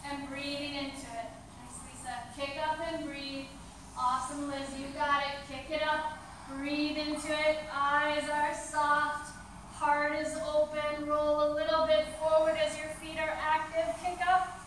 and 0.08 0.28
breathing 0.30 0.76
into 0.76 1.08
it. 1.18 1.30
Nice, 1.58 1.80
Lisa. 1.90 2.14
Kick 2.38 2.58
up 2.64 2.78
and 2.92 3.06
breathe. 3.06 3.46
Awesome, 3.98 4.48
Liz. 4.48 4.70
You 4.80 4.86
got 4.94 5.24
it. 5.24 5.36
Kick 5.52 5.78
it 5.78 5.82
up. 5.82 6.18
Breathe 6.56 6.98
into 6.98 7.32
it. 7.32 7.58
Eyes 7.74 8.30
are 8.30 8.54
soft. 8.54 9.34
Heart 9.74 10.16
is 10.20 10.36
open. 10.48 11.08
Roll 11.08 11.52
a 11.52 11.54
little 11.56 11.88
bit 11.88 12.06
forward 12.20 12.56
as 12.64 12.78
your 12.78 12.90
feet 13.02 13.18
are 13.18 13.36
active. 13.42 13.96
Kick 14.04 14.20
up. 14.28 14.60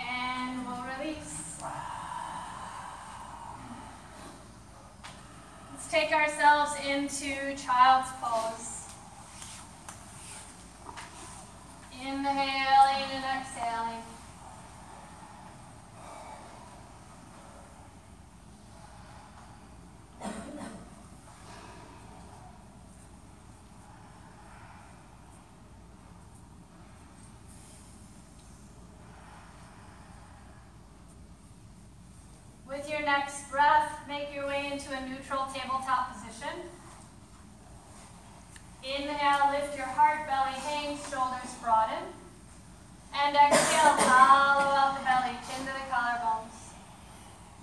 And 0.00 0.66
we'll 0.66 0.84
release. 0.98 1.62
Let's 5.70 5.88
take 5.90 6.12
ourselves 6.12 6.72
into 6.84 7.56
child's 7.56 8.10
pose. 8.20 8.80
Inhaling 12.06 13.10
and 13.14 13.24
exhaling. 13.40 14.02
With 32.84 32.92
your 32.92 33.06
next 33.06 33.50
breath, 33.50 34.06
make 34.06 34.34
your 34.34 34.46
way 34.46 34.68
into 34.70 34.92
a 34.92 35.08
neutral 35.08 35.46
tabletop 35.46 36.12
position. 36.12 36.68
Inhale, 38.84 39.52
lift 39.52 39.74
your 39.74 39.86
heart, 39.86 40.28
belly 40.28 40.52
hangs, 40.60 41.00
shoulders 41.08 41.54
broaden. 41.62 42.04
And 43.16 43.34
exhale, 43.34 43.96
hollow 44.04 44.68
out 44.68 44.98
the 44.98 45.04
belly, 45.04 45.32
chin 45.48 45.64
to 45.64 45.72
the 45.72 45.84
collarbones. 45.88 46.76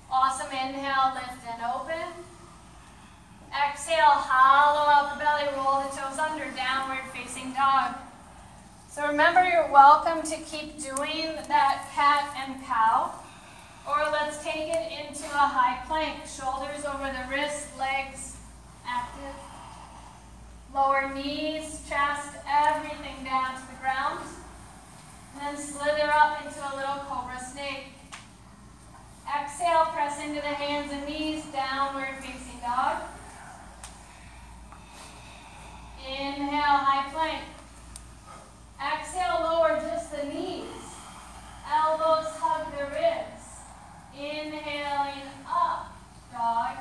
Awesome, 0.10 0.50
inhale, 0.50 1.14
lift 1.14 1.46
and 1.46 1.62
open. 1.70 2.10
Exhale, 3.54 4.18
hollow 4.26 4.90
out 4.90 5.14
the 5.14 5.24
belly, 5.24 5.46
roll 5.54 5.86
the 5.86 5.96
toes 5.96 6.18
under, 6.18 6.50
downward 6.58 7.06
facing 7.14 7.54
dog. 7.54 7.94
So 8.90 9.06
remember, 9.06 9.44
you're 9.44 9.72
welcome 9.72 10.24
to 10.24 10.38
keep 10.38 10.82
doing 10.82 11.36
that 11.48 11.86
cat 11.94 12.34
and 12.42 12.66
cow. 12.66 13.21
Or 13.88 14.12
let's 14.12 14.44
take 14.44 14.70
it 14.70 14.92
into 14.92 15.26
a 15.26 15.48
high 15.50 15.84
plank. 15.88 16.26
Shoulders 16.28 16.86
over 16.86 17.12
the 17.12 17.26
wrists, 17.30 17.78
legs 17.78 18.38
active. 18.86 19.36
Lower 20.74 21.12
knees, 21.14 21.84
chest, 21.90 22.30
everything 22.48 23.24
down 23.26 23.56
to 23.56 23.62
the 23.62 23.80
ground. 23.82 24.20
And 25.34 25.58
then 25.58 25.64
slither 25.64 26.10
up 26.14 26.46
into 26.46 26.60
a 26.60 26.72
little 26.76 27.04
cobra 27.10 27.40
snake. 27.44 27.94
Exhale, 29.28 29.86
press 29.94 30.22
into 30.22 30.42
the 30.42 30.54
hands 30.54 30.92
and 30.92 31.06
knees, 31.08 31.44
downward 31.46 32.16
facing 32.20 32.60
dog. 32.62 33.04
Inhale, 36.06 36.78
high 36.86 37.10
plank. 37.12 37.44
Exhale, 38.82 39.42
lower 39.42 39.80
just 39.80 40.12
the 40.12 40.24
knees. 40.28 40.66
Elbows 41.72 42.28
hug 42.40 42.72
the 42.78 42.86
ribs. 42.86 43.41
Inhaling 44.14 45.32
up, 45.48 45.96
dog. 46.34 46.78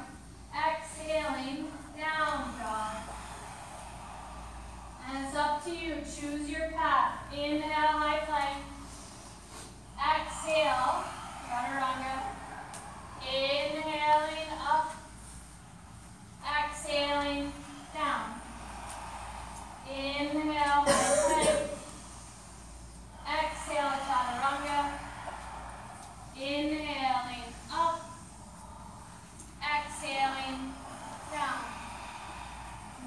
Exhaling 0.53 1.68
down, 1.97 2.59
dog. 2.59 2.97
And 5.07 5.26
it's 5.26 5.37
up 5.37 5.64
to 5.64 5.70
you. 5.70 5.95
Choose 6.01 6.51
your 6.51 6.70
path. 6.70 7.33
Inhale, 7.33 7.99
high 7.99 8.18
plank. 8.26 8.64
Exhale, 9.97 11.05
chaturanga. 11.47 12.16
Inhaling 13.22 14.51
up. 14.68 14.95
Exhaling 16.43 17.53
down. 17.95 18.41
Inhale, 19.89 20.85
high 20.85 21.45
plank. 21.45 21.70
Exhale, 23.24 23.95
chaturanga. 24.09 25.10
Inhaling 26.43 27.53
up, 27.70 28.01
exhaling 29.61 30.72
down. 31.30 31.64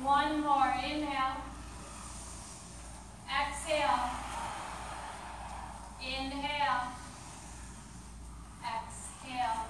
One 0.04 0.42
more, 0.42 0.72
inhale, 0.86 1.38
exhale, 3.28 4.10
inhale, 6.00 6.84
exhale. 8.62 9.66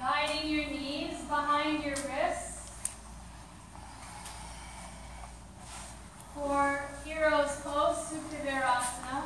Guiding 0.00 0.48
your 0.48 0.66
knees 0.66 1.18
behind 1.28 1.82
your 1.82 1.96
wrists. 1.96 2.57
for 6.38 6.80
Hero's 7.04 7.56
Pose 7.64 7.96
Sukhdevarasana. 8.14 9.22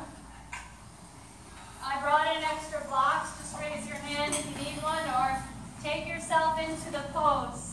I 1.85 2.01
brought 2.01 2.35
in 2.35 2.43
extra 2.43 2.81
blocks. 2.87 3.37
Just 3.37 3.59
raise 3.59 3.87
your 3.87 3.97
hand 3.97 4.33
if 4.33 4.45
you 4.49 4.65
need 4.65 4.81
one 4.81 5.05
or 5.13 5.37
take 5.83 6.07
yourself 6.07 6.59
into 6.59 6.91
the 6.91 7.03
pose. 7.13 7.72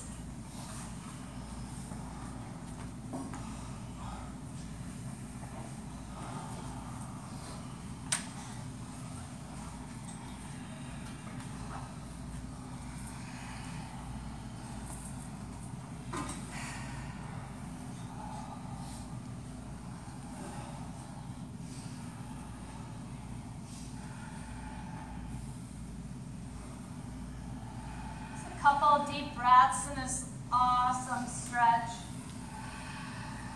Deep 29.11 29.35
breaths 29.35 29.89
in 29.89 30.01
this 30.01 30.27
awesome 30.53 31.27
stretch, 31.27 31.91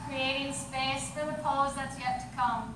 creating 0.06 0.52
space 0.52 1.10
for 1.10 1.26
the 1.26 1.34
pose 1.34 1.74
that's 1.74 1.98
yet 1.98 2.20
to 2.20 2.36
come. 2.36 2.74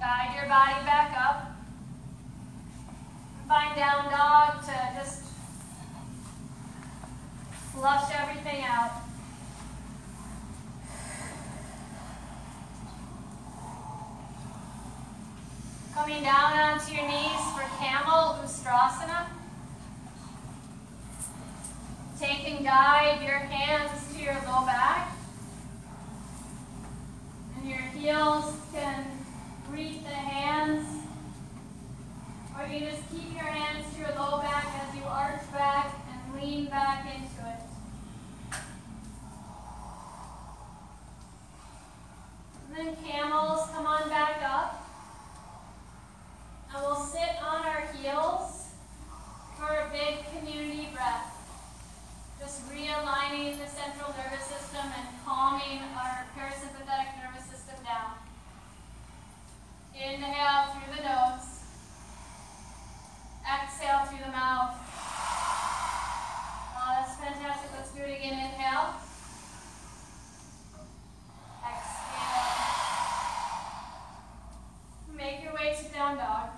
Guide 0.00 0.34
your 0.36 0.48
body 0.48 0.84
back 0.84 1.16
up. 1.18 1.56
Find 3.46 3.76
down 3.76 4.10
dog 4.10 4.64
to 4.64 4.92
just 4.98 5.22
flush 7.72 8.10
everything 8.14 8.64
out. 8.64 8.92
Coming 15.94 16.22
down 16.22 16.52
onto 16.52 16.94
your 16.94 17.08
knees 17.08 17.40
for 17.54 17.64
camel 17.78 18.38
ustrasana. 18.44 19.26
Take 22.20 22.48
and 22.48 22.64
guide 22.64 23.20
your 23.20 23.38
hands 23.38 24.14
to 24.14 24.22
your 24.22 24.34
low 24.46 24.64
back. 24.64 25.12
And 27.56 27.68
your 27.68 27.78
heels 27.78 28.54
can 28.72 29.06
reach 29.72 30.02
the 30.04 30.10
hands. 30.10 30.86
Or 32.56 32.66
you 32.66 32.80
just 32.80 33.02
keep 33.10 33.34
your 33.34 33.42
hands 33.42 33.92
to 33.94 34.00
your 34.00 34.10
low 34.10 34.38
back 34.40 34.66
as 34.80 34.96
you 34.96 35.02
arch 35.02 35.52
back 35.52 35.92
and 36.12 36.40
lean 36.40 36.66
back 36.66 37.06
into 37.06 37.40
it. 37.48 37.60
And 42.68 42.76
then 42.76 42.96
camels, 43.04 43.68
come 43.72 43.86
on 43.86 44.08
back 44.08 44.42
up. 44.42 44.84
And 46.74 46.82
we'll 46.84 46.96
sit 46.96 47.42
on 47.42 47.64
our 47.64 47.88
heels 47.94 48.66
for 49.56 49.72
a 49.72 49.88
big 49.90 50.18
community 50.36 50.88
breath. 50.92 51.32
Just 52.38 52.68
realigning 52.70 53.58
the 53.58 53.66
central 53.66 54.12
nervous 54.12 54.44
system 54.44 54.84
and 54.84 55.08
calming 55.24 55.80
our 55.96 56.26
parasympathetic 56.36 57.16
nervous 57.24 57.46
system 57.46 57.82
down. 57.84 58.12
Inhale 59.94 60.74
through 60.74 60.94
the 60.94 61.02
nose. 61.08 61.64
Exhale 63.48 64.04
through 64.04 64.24
the 64.26 64.30
mouth. 64.30 64.76
Oh, 66.76 66.88
that's 67.00 67.16
fantastic. 67.16 67.70
Let's 67.74 67.90
do 67.92 68.02
it 68.02 68.18
again. 68.18 68.34
Inhale. 68.34 68.92
Exhale. 71.64 72.08
Make 75.16 75.42
your 75.42 75.54
way 75.54 75.74
to 75.76 75.92
down 75.92 76.16
dog. 76.16 76.50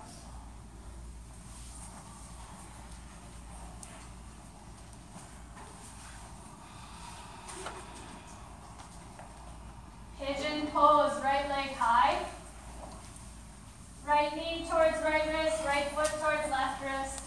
Pigeon 10.19 10.67
pose, 10.67 11.19
right 11.23 11.49
leg 11.49 11.71
high. 11.75 12.23
Right 14.07 14.35
knee 14.35 14.65
right 15.03 15.25
wrist, 15.27 15.65
right 15.65 15.85
foot 15.95 16.07
towards 16.19 16.49
left 16.49 16.83
wrist. 16.83 17.23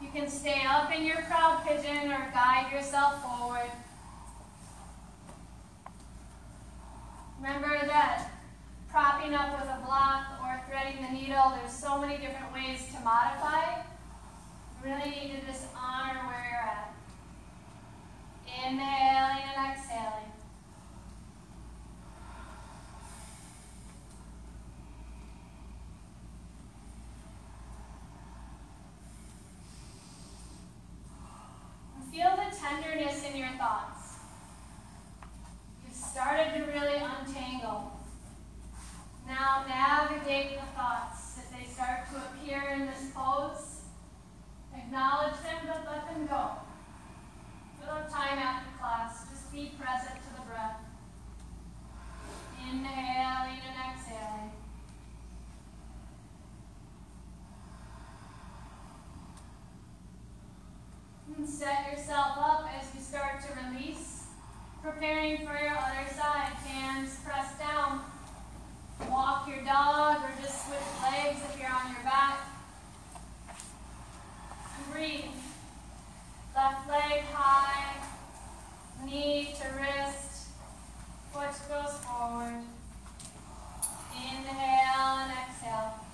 You 0.00 0.08
can 0.12 0.28
stay 0.28 0.62
up 0.66 0.94
in 0.94 1.04
your 1.04 1.22
proud 1.22 1.64
pigeon 1.66 2.12
or 2.12 2.30
guide 2.32 2.70
yourself 2.72 3.22
forward. 3.22 3.70
Remember 7.40 7.86
that 7.86 8.30
propping 8.88 9.34
up 9.34 9.58
with 9.58 9.68
a 9.68 9.84
block 9.84 10.24
or 10.40 10.62
threading 10.68 11.02
the 11.02 11.12
needle, 11.12 11.52
there's 11.56 11.72
so 11.84 12.00
many 12.00 12.16
different 12.16 12.50
ways 12.50 12.86
to 12.86 13.04
modify. 13.04 13.82
Really 14.82 15.10
need 15.10 15.38
to 15.38 15.46
just 15.46 15.66
honor 15.76 16.18
where 16.26 16.38
uh, 16.38 16.48
you're 16.48 16.62
at. 16.62 16.94
Inhaling 18.66 19.44
and 19.54 19.70
exhaling. 19.70 20.32
And 31.96 32.10
Feel 32.10 32.34
the 32.34 32.56
tenderness 32.56 33.24
in 33.30 33.36
your 33.36 33.50
thoughts. 33.58 34.14
You've 35.86 35.94
started 35.94 36.54
to 36.54 36.64
really 36.72 36.96
untangle. 36.96 37.94
Now 39.26 39.64
navigate 39.66 40.58
the 40.58 40.66
thoughts 40.76 41.38
as 41.38 41.50
they 41.50 41.66
start 41.66 42.00
to 42.10 42.16
appear 42.16 42.62
in 42.74 42.86
this 42.86 43.10
pose. 43.14 43.80
Acknowledge 44.76 45.40
them, 45.42 45.66
but 45.66 45.84
let 45.90 46.06
them 46.06 46.26
go. 46.26 46.50
Little 47.80 48.08
time 48.10 48.38
after 48.38 48.70
class, 48.78 49.26
just 49.30 49.52
be 49.52 49.72
present 49.80 50.20
to 50.22 50.34
the 50.40 50.46
breath. 50.46 50.76
Inhaling 52.60 53.60
and 53.66 53.92
exhaling. 53.92 54.50
And 61.36 61.48
set 61.48 61.90
yourself 61.90 62.36
up 62.38 62.68
as 62.78 62.94
you 62.94 63.00
start 63.00 63.42
to 63.42 63.68
release, 63.68 64.24
preparing 65.04 65.36
for 65.38 65.52
your 65.52 65.76
other 65.76 66.14
side. 66.14 66.52
Hands 66.64 67.14
pressed 67.24 67.58
down. 67.58 68.00
Walk 69.10 69.46
your 69.46 69.62
dog 69.62 70.22
or 70.22 70.30
just 70.40 70.66
switch 70.66 70.78
legs 71.02 71.40
if 71.52 71.60
you're 71.60 71.68
on 71.68 71.92
your 71.92 72.02
back. 72.04 72.38
And 74.78 74.92
breathe. 74.92 75.24
Left 76.56 76.88
leg 76.88 77.20
high, 77.32 77.96
knee 79.04 79.54
to 79.60 79.66
wrist, 79.76 80.48
foot 81.32 81.50
goes 81.68 81.98
forward. 81.98 82.62
Inhale 84.14 85.18
and 85.18 85.32
exhale. 85.32 86.04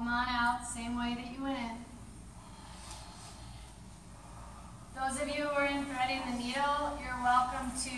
Come 0.00 0.08
on 0.08 0.28
out, 0.30 0.66
same 0.66 0.96
way 0.98 1.14
that 1.14 1.30
you 1.30 1.44
went 1.44 1.58
in. 1.58 1.76
Those 4.96 5.20
of 5.20 5.28
you 5.28 5.44
who 5.44 5.50
are 5.50 5.66
in 5.66 5.84
threading 5.84 6.22
the 6.24 6.38
needle, 6.38 6.96
you're 7.04 7.20
welcome 7.22 7.70
to 7.84 7.92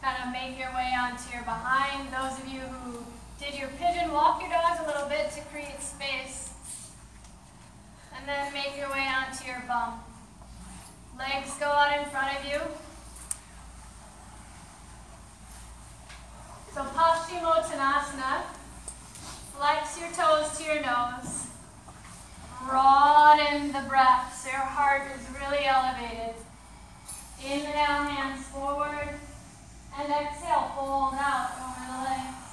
kind 0.00 0.16
of 0.24 0.32
make 0.32 0.58
your 0.58 0.72
way 0.72 0.96
onto 0.98 1.30
your 1.30 1.42
behind. 1.42 2.08
Those 2.08 2.40
of 2.40 2.48
you 2.48 2.60
who 2.60 3.04
did 3.38 3.52
your 3.52 3.68
pigeon, 3.76 4.12
walk 4.12 4.40
your 4.40 4.48
dogs 4.48 4.80
a 4.82 4.86
little 4.86 5.10
bit 5.10 5.30
to 5.32 5.42
create 5.52 5.82
space. 5.82 6.54
And 8.16 8.26
then 8.26 8.54
make 8.54 8.78
your 8.78 8.88
way 8.88 9.06
onto 9.06 9.44
your 9.44 9.62
bum. 9.68 10.00
Legs 11.18 11.52
go 11.60 11.66
out 11.66 12.00
in 12.00 12.08
front 12.08 12.38
of 12.38 12.46
you. 12.46 12.60
So 16.72 16.80
Paschimottanasana. 16.80 18.39
Your 20.00 20.08
toes 20.12 20.56
to 20.56 20.64
your 20.64 20.80
nose. 20.80 21.46
Broaden 22.66 23.70
the 23.72 23.84
breath 23.86 24.34
so 24.42 24.50
your 24.50 24.60
heart 24.60 25.02
is 25.14 25.28
really 25.38 25.66
elevated. 25.66 26.34
Inhale, 27.44 28.04
hands 28.08 28.46
forward. 28.46 29.10
And 29.98 30.10
exhale, 30.10 30.72
fold 30.74 31.14
out 31.14 31.52
over 31.60 31.84
the 31.92 31.98
legs. 32.08 32.49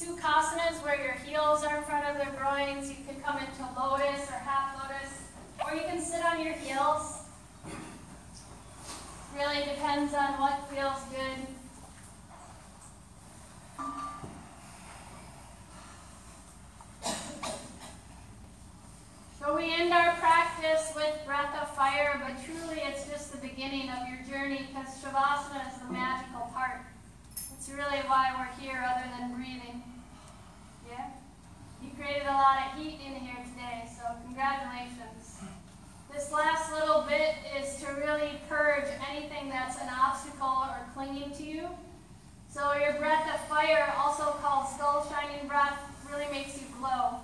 Sukhasana 0.00 0.72
is 0.72 0.78
where 0.78 0.96
your 0.96 1.12
heels 1.12 1.62
are 1.62 1.76
in 1.76 1.82
front 1.82 2.06
of 2.06 2.16
the 2.16 2.34
groins. 2.34 2.88
You 2.88 2.96
can 3.06 3.20
come 3.20 3.36
into 3.36 3.60
lotus 3.78 4.30
or 4.30 4.38
half 4.38 4.74
lotus, 4.80 5.12
or 5.62 5.74
you 5.74 5.82
can 5.82 6.00
sit 6.00 6.24
on 6.24 6.42
your 6.42 6.54
heels. 6.54 7.18
Really 9.36 9.62
depends 9.62 10.14
on 10.14 10.40
what 10.40 10.70
feels 10.70 11.02
good. 11.10 11.46
So 19.38 19.54
we 19.54 19.74
end 19.74 19.92
our 19.92 20.14
practice 20.14 20.92
with 20.96 21.14
breath 21.26 21.54
of 21.60 21.76
fire, 21.76 22.18
but 22.24 22.42
truly 22.42 22.80
it's 22.86 23.06
just 23.06 23.32
the 23.32 23.38
beginning 23.46 23.90
of 23.90 24.08
your 24.08 24.20
journey 24.26 24.66
because 24.66 24.94
Shavasana 25.02 25.70
is 25.70 25.78
the 25.86 25.92
magical 25.92 26.50
part. 26.54 26.80
It's 27.34 27.68
really 27.68 27.98
why 28.08 28.32
we're 28.38 28.64
here 28.64 28.82
other 28.82 29.04
than 29.18 29.34
breathing. 29.34 29.82
Yeah? 30.88 31.10
You 31.82 31.90
created 32.10 32.26
a 32.26 32.32
lot 32.32 32.58
of 32.58 32.82
heat 32.82 32.98
in 33.06 33.14
here 33.22 33.38
today, 33.54 33.86
so 33.86 34.02
congratulations. 34.26 35.38
This 36.12 36.32
last 36.32 36.72
little 36.72 37.02
bit 37.02 37.36
is 37.54 37.76
to 37.82 37.86
really 37.92 38.40
purge 38.48 38.90
anything 39.08 39.48
that's 39.48 39.80
an 39.80 39.88
obstacle 39.88 40.66
or 40.66 40.82
clinging 40.92 41.30
to 41.36 41.44
you. 41.44 41.68
So 42.50 42.74
your 42.74 42.94
breath 42.94 43.32
of 43.32 43.40
fire, 43.46 43.94
also 43.96 44.24
called 44.42 44.66
skull 44.74 45.06
shining 45.08 45.46
breath, 45.46 45.78
really 46.10 46.26
makes 46.32 46.60
you 46.60 46.66
glow. 46.80 47.20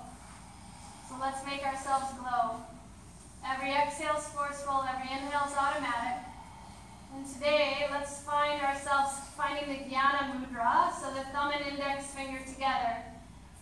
So 1.09 1.15
let's 1.19 1.45
make 1.45 1.65
ourselves 1.65 2.13
glow. 2.23 2.55
Every 3.45 3.73
exhale 3.73 4.15
is 4.15 4.27
forceful, 4.27 4.85
every 4.87 5.11
inhale 5.11 5.51
is 5.51 5.57
automatic. 5.57 6.23
And 7.13 7.27
today, 7.27 7.87
let's 7.91 8.21
find 8.21 8.61
ourselves 8.61 9.19
finding 9.35 9.67
the 9.67 9.83
Jnana 9.93 10.31
Mudra, 10.31 10.93
so 10.95 11.11
the 11.13 11.27
thumb 11.35 11.51
and 11.51 11.73
index 11.73 12.05
finger 12.05 12.39
together. 12.47 13.03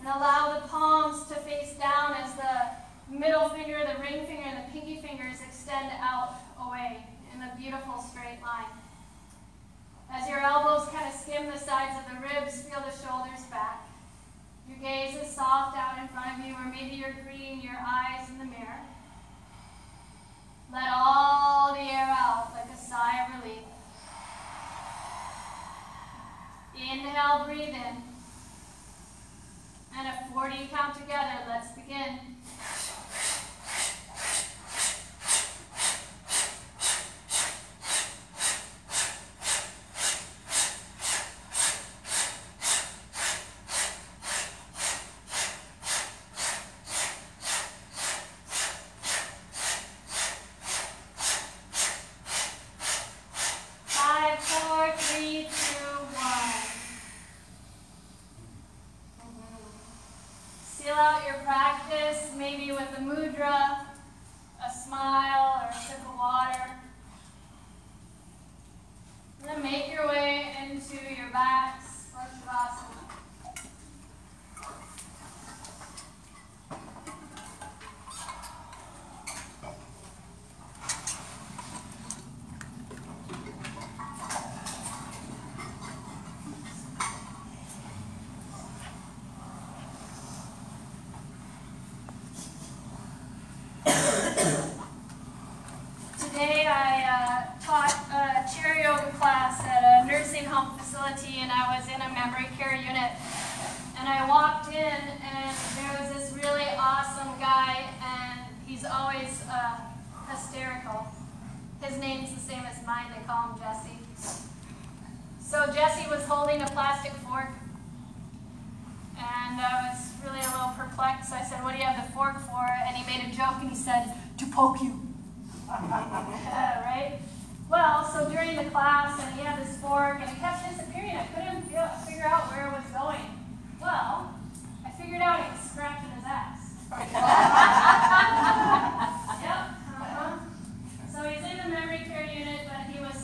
And 0.06 0.14
allow 0.14 0.54
the 0.54 0.68
palms 0.68 1.28
to 1.30 1.36
face 1.36 1.74
down 1.80 2.14
as 2.14 2.32
the 2.36 3.18
middle 3.18 3.50
finger, 3.50 3.80
the 3.80 4.00
ring 4.00 4.24
finger, 4.28 4.44
and 4.46 4.60
the 4.60 4.72
pinky 4.72 5.02
fingers 5.02 5.42
extend 5.42 5.90
out 6.00 6.36
away 6.62 7.04
in 7.34 7.42
a 7.42 7.52
beautiful 7.58 8.00
straight 8.00 8.38
line. 8.44 8.70
As 10.14 10.30
your 10.30 10.42
elbows 10.42 10.88
kind 10.90 11.08
of 11.08 11.14
skim 11.20 11.48
the 11.48 11.58
sides 11.58 11.98
of 11.98 12.06
the 12.14 12.22
ribs, 12.22 12.62
feel 12.62 12.82
the 12.82 12.96
shoulders 12.96 13.46
back. 13.50 13.82
Your 14.70 14.78
gaze 14.78 15.16
is 15.16 15.28
soft 15.28 15.76
out 15.76 15.98
in 15.98 16.08
front 16.10 16.40
of 16.40 16.46
you, 16.46 16.54
or 16.54 16.66
maybe 16.66 16.98
you're 16.98 17.16
greeting 17.24 17.62
your 17.62 17.74
eyes 17.74 18.30
in 18.30 18.38
the 18.38 18.46
mirror. 18.46 18.86
Let 20.72 20.88
all 20.96 21.74
the 21.74 21.82
air 21.82 22.06
out 22.10 22.52
like 22.54 22.72
a 22.72 22.78
sigh 22.78 23.26
of 23.26 23.42
relief. 23.42 23.66
Inhale, 26.76 27.46
breathe 27.46 27.74
in. 27.74 28.15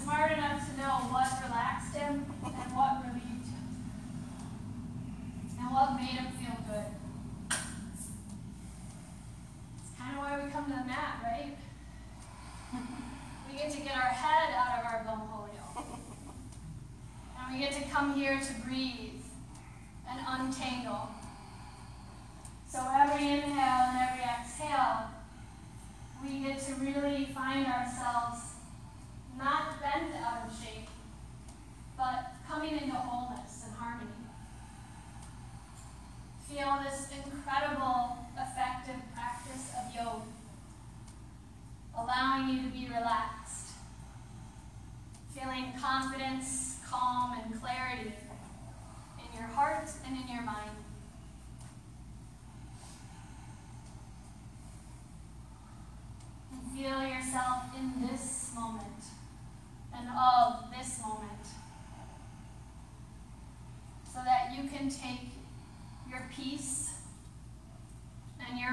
smart 0.01 0.31
enough 0.31 0.67
to 0.67 0.77
know 0.77 0.93
what 1.13 1.29
relaxed 1.45 1.95
him 1.95 2.25
and 2.43 2.75
what 2.75 3.03
relieved 3.05 3.45
him, 3.45 3.65
and 5.59 5.71
what 5.71 5.95
made 5.95 6.17
him 6.17 6.27
feel 6.33 6.57
good. 6.67 6.85
It's 9.77 9.91
kind 9.99 10.13
of 10.13 10.17
why 10.17 10.41
we 10.43 10.51
come 10.51 10.65
to 10.65 10.71
the 10.71 10.85
mat, 10.85 11.21
right? 11.23 11.55
we 13.51 13.57
get 13.57 13.71
to 13.71 13.81
get 13.81 13.95
our 13.95 14.01
head 14.01 14.53
out 14.55 14.79
of 14.79 14.85
our 14.85 15.03
bumhole, 15.05 15.49
and 17.37 17.53
we 17.53 17.59
get 17.59 17.73
to 17.73 17.83
come 17.89 18.13
here 18.15 18.39
to 18.39 18.53
breathe. 18.65 19.10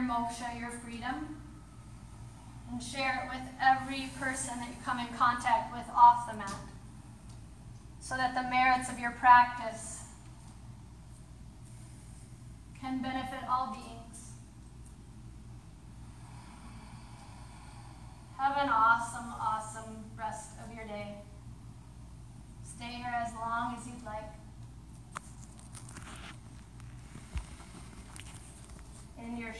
moksha, 0.08 0.58
your 0.58 0.70
freedom, 0.70 1.36
and 2.70 2.82
share 2.82 3.24
it 3.24 3.36
with 3.36 3.46
every 3.60 4.08
person 4.18 4.58
that 4.58 4.68
you 4.68 4.76
come 4.84 4.98
in 4.98 5.08
contact 5.08 5.72
with 5.72 5.86
off 5.94 6.30
the 6.30 6.36
mat 6.36 6.54
so 8.00 8.16
that 8.16 8.34
the 8.34 8.48
merits 8.48 8.88
of 8.90 8.98
your 8.98 9.10
practice 9.12 10.04
can 12.80 13.02
benefit 13.02 13.40
all 13.50 13.72
beings. 13.72 13.97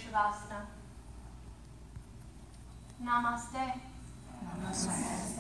Shivasta. 0.09 0.67
Namaste. 3.01 3.75
Namaste. 4.43 5.38